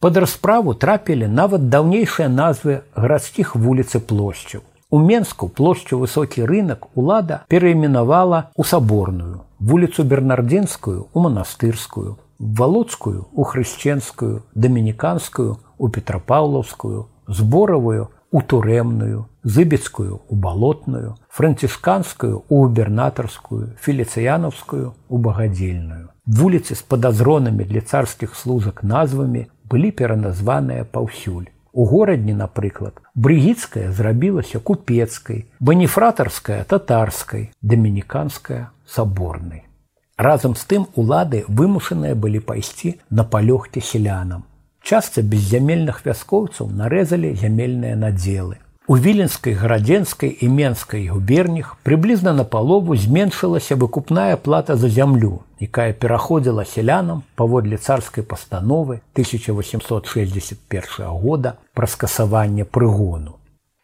Пад 0.00 0.16
расправу 0.16 0.74
трапілі 0.74 1.26
нават 1.28 1.68
даўнейшыя 1.68 2.28
назвы 2.28 2.80
гарадскіх 2.96 3.56
вуліц 3.56 3.94
і 3.94 4.00
плошчаў. 4.00 4.62
У 4.90 4.98
Менску 4.98 5.48
плошчу 5.48 5.98
высокі 5.98 6.46
рынок 6.50 6.88
улада 6.94 7.42
перайменавала 7.48 8.50
ў 8.58 8.62
саборную, 8.66 9.42
вуліцу 9.58 10.02
бернардзінскую 10.02 11.06
у 11.12 11.20
манастырскую, 11.26 12.16
валуцкую 12.38 13.26
у 13.30 13.44
хрысчэнскую, 13.44 14.42
дамініканскую, 14.54 15.58
у 15.78 15.88
петрапаўлаўскую, 15.88 17.06
зборавую 17.28 18.08
у 18.34 18.42
турэмную, 18.42 19.28
зыбецкую 19.42 20.22
у 20.28 20.36
балотную, 20.36 21.16
францішканскую 21.28 22.44
у 22.48 22.62
губернатарскую, 22.62 23.76
філіцыянаўскую 23.82 24.94
у 25.08 25.18
багадзельную. 25.18 26.10
Вуліцы 26.26 26.74
з 26.74 26.82
падазронамі 26.82 27.64
для 27.64 27.80
царскіх 27.80 28.34
служак 28.34 28.82
назвамі 28.82 29.46
былі 29.64 29.90
пераназваныя 29.90 30.84
паўсюль. 30.84 31.50
У 31.72 31.86
горадні, 31.86 32.34
напрыклад, 32.34 32.98
брыгіцкая 33.14 33.92
зрабілася 33.92 34.58
купецкай, 34.58 35.46
баніфратарская 35.60 36.64
татарскай, 36.64 37.50
дамініканская 37.62 38.70
саборнай. 38.86 39.66
Разам 40.16 40.54
з 40.54 40.66
тым 40.66 40.86
улады 41.00 41.44
вымушаныя 41.48 42.14
былі 42.14 42.42
пайсці 42.44 42.98
на 43.08 43.24
палёгце 43.24 43.80
селянам, 43.80 44.42
часта 44.84 45.22
беззямельных 45.22 46.04
вяскоўцаў 46.04 46.70
нарэзалі 46.74 47.34
зямельныя 47.34 47.96
надзелы. 47.96 48.56
У 48.90 48.96
віленскай 48.96 49.54
гарадзенскай 49.54 50.30
і 50.42 50.48
менскай 50.50 51.06
губерніх 51.06 51.76
прыблізна 51.86 52.32
на 52.34 52.44
палову 52.44 52.96
зменшылася 52.96 53.76
выкупная 53.76 54.36
плата 54.36 54.74
за 54.76 54.88
зямлю, 54.88 55.42
якая 55.60 55.92
пераходзіла 55.92 56.64
сялянам 56.64 57.22
паводле 57.36 57.76
царскай 57.76 58.24
пастановы 58.24 59.00
1861 59.14 61.06
года 61.22 61.56
пра 61.72 61.86
скасаванне 61.86 62.64
прыгону. 62.64 63.38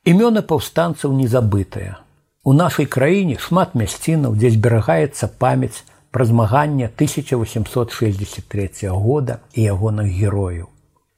Імёны 0.04 0.42
паўстанцаў 0.42 1.12
не 1.12 1.28
забытыя. 1.30 2.02
У 2.42 2.52
нашай 2.52 2.86
краіне 2.86 3.38
шмат 3.38 3.74
мясцінаў, 3.78 4.34
дзе 4.34 4.50
зберагаецца 4.58 5.30
памяць 5.38 5.84
пра 6.10 6.24
змаганне 6.24 6.90
1863 6.90 8.88
года 8.90 9.38
і 9.54 9.62
ягоных 9.62 10.06
герояў. 10.10 10.70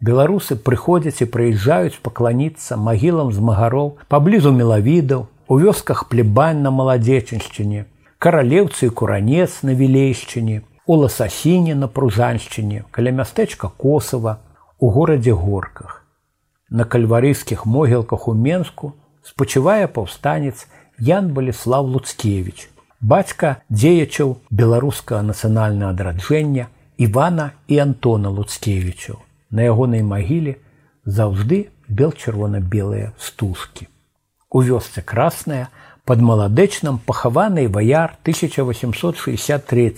Беларусы 0.03 0.55
прыходзяць 0.55 1.23
і 1.25 1.31
прыязджаюць 1.35 1.99
пакланіцца 2.07 2.77
магілам 2.79 3.33
змагароў 3.35 3.97
паблізу 4.09 4.53
мелавідаў, 4.55 5.27
у 5.49 5.57
вёсках 5.59 6.09
плебань 6.09 6.61
на 6.63 6.71
маладзечыншчыне, 6.71 7.87
каралеўцы 8.19 8.87
і 8.87 8.95
куранец 8.95 9.63
на 9.63 9.73
вілейшчыне, 9.73 10.63
у 10.87 10.97
ласасіне 11.03 11.75
на 11.75 11.89
пружаншчыне, 11.89 12.85
каля 12.91 13.11
мястэчка 13.11 13.69
косава, 13.69 14.39
у 14.79 14.91
горадзе 14.91 15.35
горках. 15.35 16.05
На 16.71 16.85
кальварыйскіх 16.85 17.65
могілках 17.67 18.29
у 18.29 18.35
Менску 18.35 18.95
спачывае 19.25 19.89
паўстанец 19.89 20.67
Ян 20.99 21.33
Баліслав 21.33 21.87
Луцкевич, 21.87 22.69
бацька 23.01 23.63
дзеячаў 23.71 24.37
беларускага 24.51 25.23
нацыянальнага 25.23 25.97
адраджэння 25.97 26.69
Івана 26.99 27.53
і 27.69 27.79
Антона 27.79 28.29
Луцкевічаў. 28.29 29.17
На 29.53 29.63
ягонай 29.63 30.03
магіле 30.03 30.57
заўжды 31.05 31.69
бел-чырвона-белыя 31.89 33.13
стужкі. 33.19 33.89
У 34.51 34.61
вёсцы 34.61 35.03
красная 35.03 35.69
под 36.05 36.21
маладэчным 36.21 36.99
пахаваны 36.99 37.69
ваяр 37.69 38.17
1863 38.23 39.95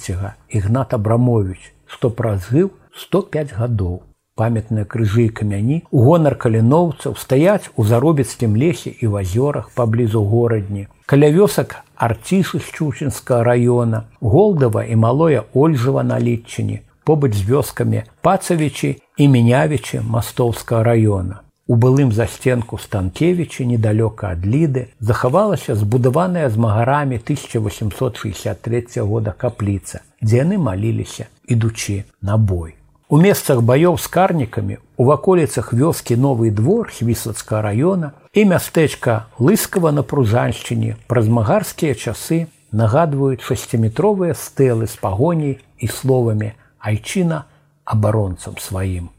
Ігнат 0.49 0.95
Абрамович, 0.95 1.73
што 1.87 2.11
празыў 2.11 2.71
105 2.95 3.55
гадоў. 3.55 4.03
Памятныя 4.35 4.87
крыжы 4.87 5.27
і 5.27 5.35
камяні 5.37 5.83
у 5.91 6.03
гонар 6.07 6.35
каліноўцаў 6.35 7.14
стаяць 7.14 7.71
у 7.77 7.85
заробіцкім 7.85 8.57
лесе 8.57 8.91
і 8.91 9.07
в 9.07 9.16
азёрах 9.21 9.71
паблізу 9.75 10.23
горадні. 10.25 10.87
Каля 11.07 11.29
вёсак 11.31 11.83
арцішы 11.95 12.59
шчучынскага 12.59 13.45
раёна, 13.45 14.09
Голдава 14.21 14.85
і 14.85 14.97
малое 14.97 15.45
Ольжава 15.53 16.03
на 16.03 16.18
літчыне, 16.18 16.81
побач 17.05 17.35
з 17.35 17.45
вёскамі 17.51 18.03
пацавічы 18.23 18.97
і 19.16 19.29
менявічы 19.29 20.01
мастоўскага 20.01 20.83
раёна. 20.85 21.41
У 21.71 21.77
былым 21.77 22.11
засценку 22.11 22.79
станкевічы 22.83 23.64
недалёка 23.64 24.35
ад 24.35 24.43
ліды 24.43 24.89
захавалася 24.99 25.75
збудаваная 25.79 26.51
з 26.51 26.57
магарамі 26.57 27.23
1863 27.23 29.03
года 29.07 29.31
капліца, 29.31 30.03
дзе 30.23 30.43
яны 30.43 30.59
маліліся, 30.59 31.31
ідучы 31.47 32.05
на 32.23 32.37
бой. 32.37 32.75
У 33.11 33.18
месцах 33.18 33.62
баёў 33.66 33.99
з 33.99 34.07
карнікамі 34.07 34.79
у 34.97 35.05
ваколіцах 35.05 35.73
вёскі 35.75 36.14
новы 36.14 36.51
двор 36.55 36.91
хвіслацкага 36.95 37.62
раёна 37.71 38.14
і 38.35 38.45
мястэчка 38.47 39.27
лыскава 39.39 39.91
на 39.91 40.03
пружаншчыне 40.07 40.95
праз 41.11 41.27
магарскія 41.27 41.95
часы 41.99 42.47
нагадваюць 42.71 43.43
шасціметровыя 43.43 44.35
стэлы 44.39 44.87
з 44.87 44.95
пагоняй 45.03 45.59
і 45.79 45.91
словамі 45.91 46.53
айчына 46.85 47.45
абаронцам 47.85 48.59
сваім. 48.59 49.11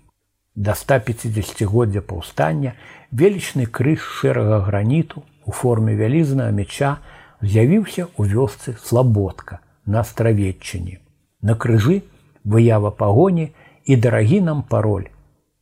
Да 0.55 0.75
150годдзя 0.75 2.01
паўстання 2.01 2.75
велічны 3.11 3.65
крыж 3.65 4.03
шэрага 4.03 4.59
граніту 4.67 5.23
у 5.45 5.51
форме 5.51 5.95
вялізнага 5.95 6.51
меча 6.51 6.97
з'явіўся 7.41 8.07
ў 8.19 8.21
вёсцы 8.35 8.75
слабодка 8.83 9.59
на 9.85 10.01
астравеччыне. 10.05 10.99
На 11.41 11.55
крыжы 11.55 12.03
выява 12.43 12.91
пагоні 12.91 13.51
і 13.85 13.95
дарагі 13.95 14.41
нам 14.41 14.63
пароль. 14.63 15.09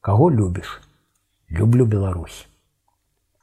Каго 0.02 0.32
любіш? 0.32 0.82
Люблю 1.50 1.86
Беларусь. 1.86 2.46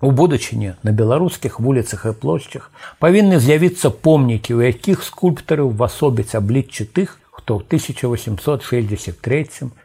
У 0.01 0.11
будучыні 0.11 0.75
на 0.83 0.93
беларускіх 0.93 1.61
вуліцах 1.61 2.05
і 2.07 2.13
плошчах 2.13 2.71
павінны 3.01 3.41
з'явіцца 3.41 3.91
помнікі, 3.91 4.55
у 4.55 4.61
якіх 4.61 5.03
скульптары 5.03 5.65
ўвасобяць 5.65 6.37
абліччы 6.37 6.85
тых, 6.85 7.17
хто 7.41 7.61
ў 7.61 7.63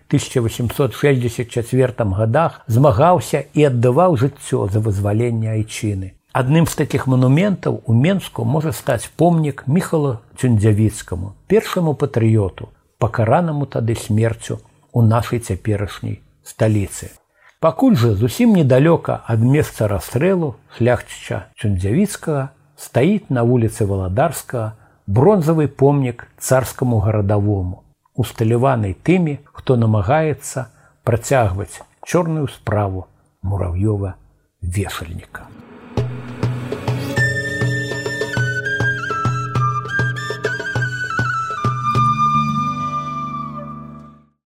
1863-1864 0.09 2.15
годах 2.15 2.61
змагаўся 2.67 3.43
і 3.53 3.63
аддаваў 3.69 4.17
жыццё 4.17 4.67
за 4.71 4.79
вызваленне 4.79 5.51
айчыны. 5.59 6.15
Адным 6.31 6.65
з 6.65 6.75
такіх 6.79 7.07
манументаў 7.11 7.83
у 7.85 7.93
Менску 7.93 8.45
можа 8.45 8.71
стаць 8.71 9.11
помнік 9.19 9.63
Міхала 9.67 10.19
Цюндзявіцкаму, 10.39 11.35
першаму 11.47 11.93
патрыёту, 11.93 12.69
пакаранаму 12.97 13.67
тады 13.67 13.95
смерцю 13.95 14.61
у 14.93 15.01
нашай 15.01 15.39
цяперашняй 15.39 16.21
сталіцы. 16.43 17.11
Пакуль 17.59 17.99
жа 17.99 18.15
зусім 18.15 18.55
недалёка 18.55 19.19
ад 19.27 19.43
месца 19.43 19.91
расстрэлу 19.91 20.55
шляхціча 20.77 21.51
Чундзявіцкага 21.59 22.55
стаіць 22.79 23.29
на 23.29 23.43
вуліцы 23.43 23.85
валадарскага, 23.85 24.79
бронзавы 25.07 25.67
помнік 25.67 26.27
царскаму 26.37 26.99
гарадавому, 26.99 27.83
усталяваны 28.15 28.93
тымі, 29.03 29.39
хто 29.53 29.75
намагаецца 29.75 30.67
працягваць 31.03 31.81
чорную 32.05 32.47
справу 32.47 33.07
мурав'ёва 33.41 34.15
вешальніка. 34.61 35.47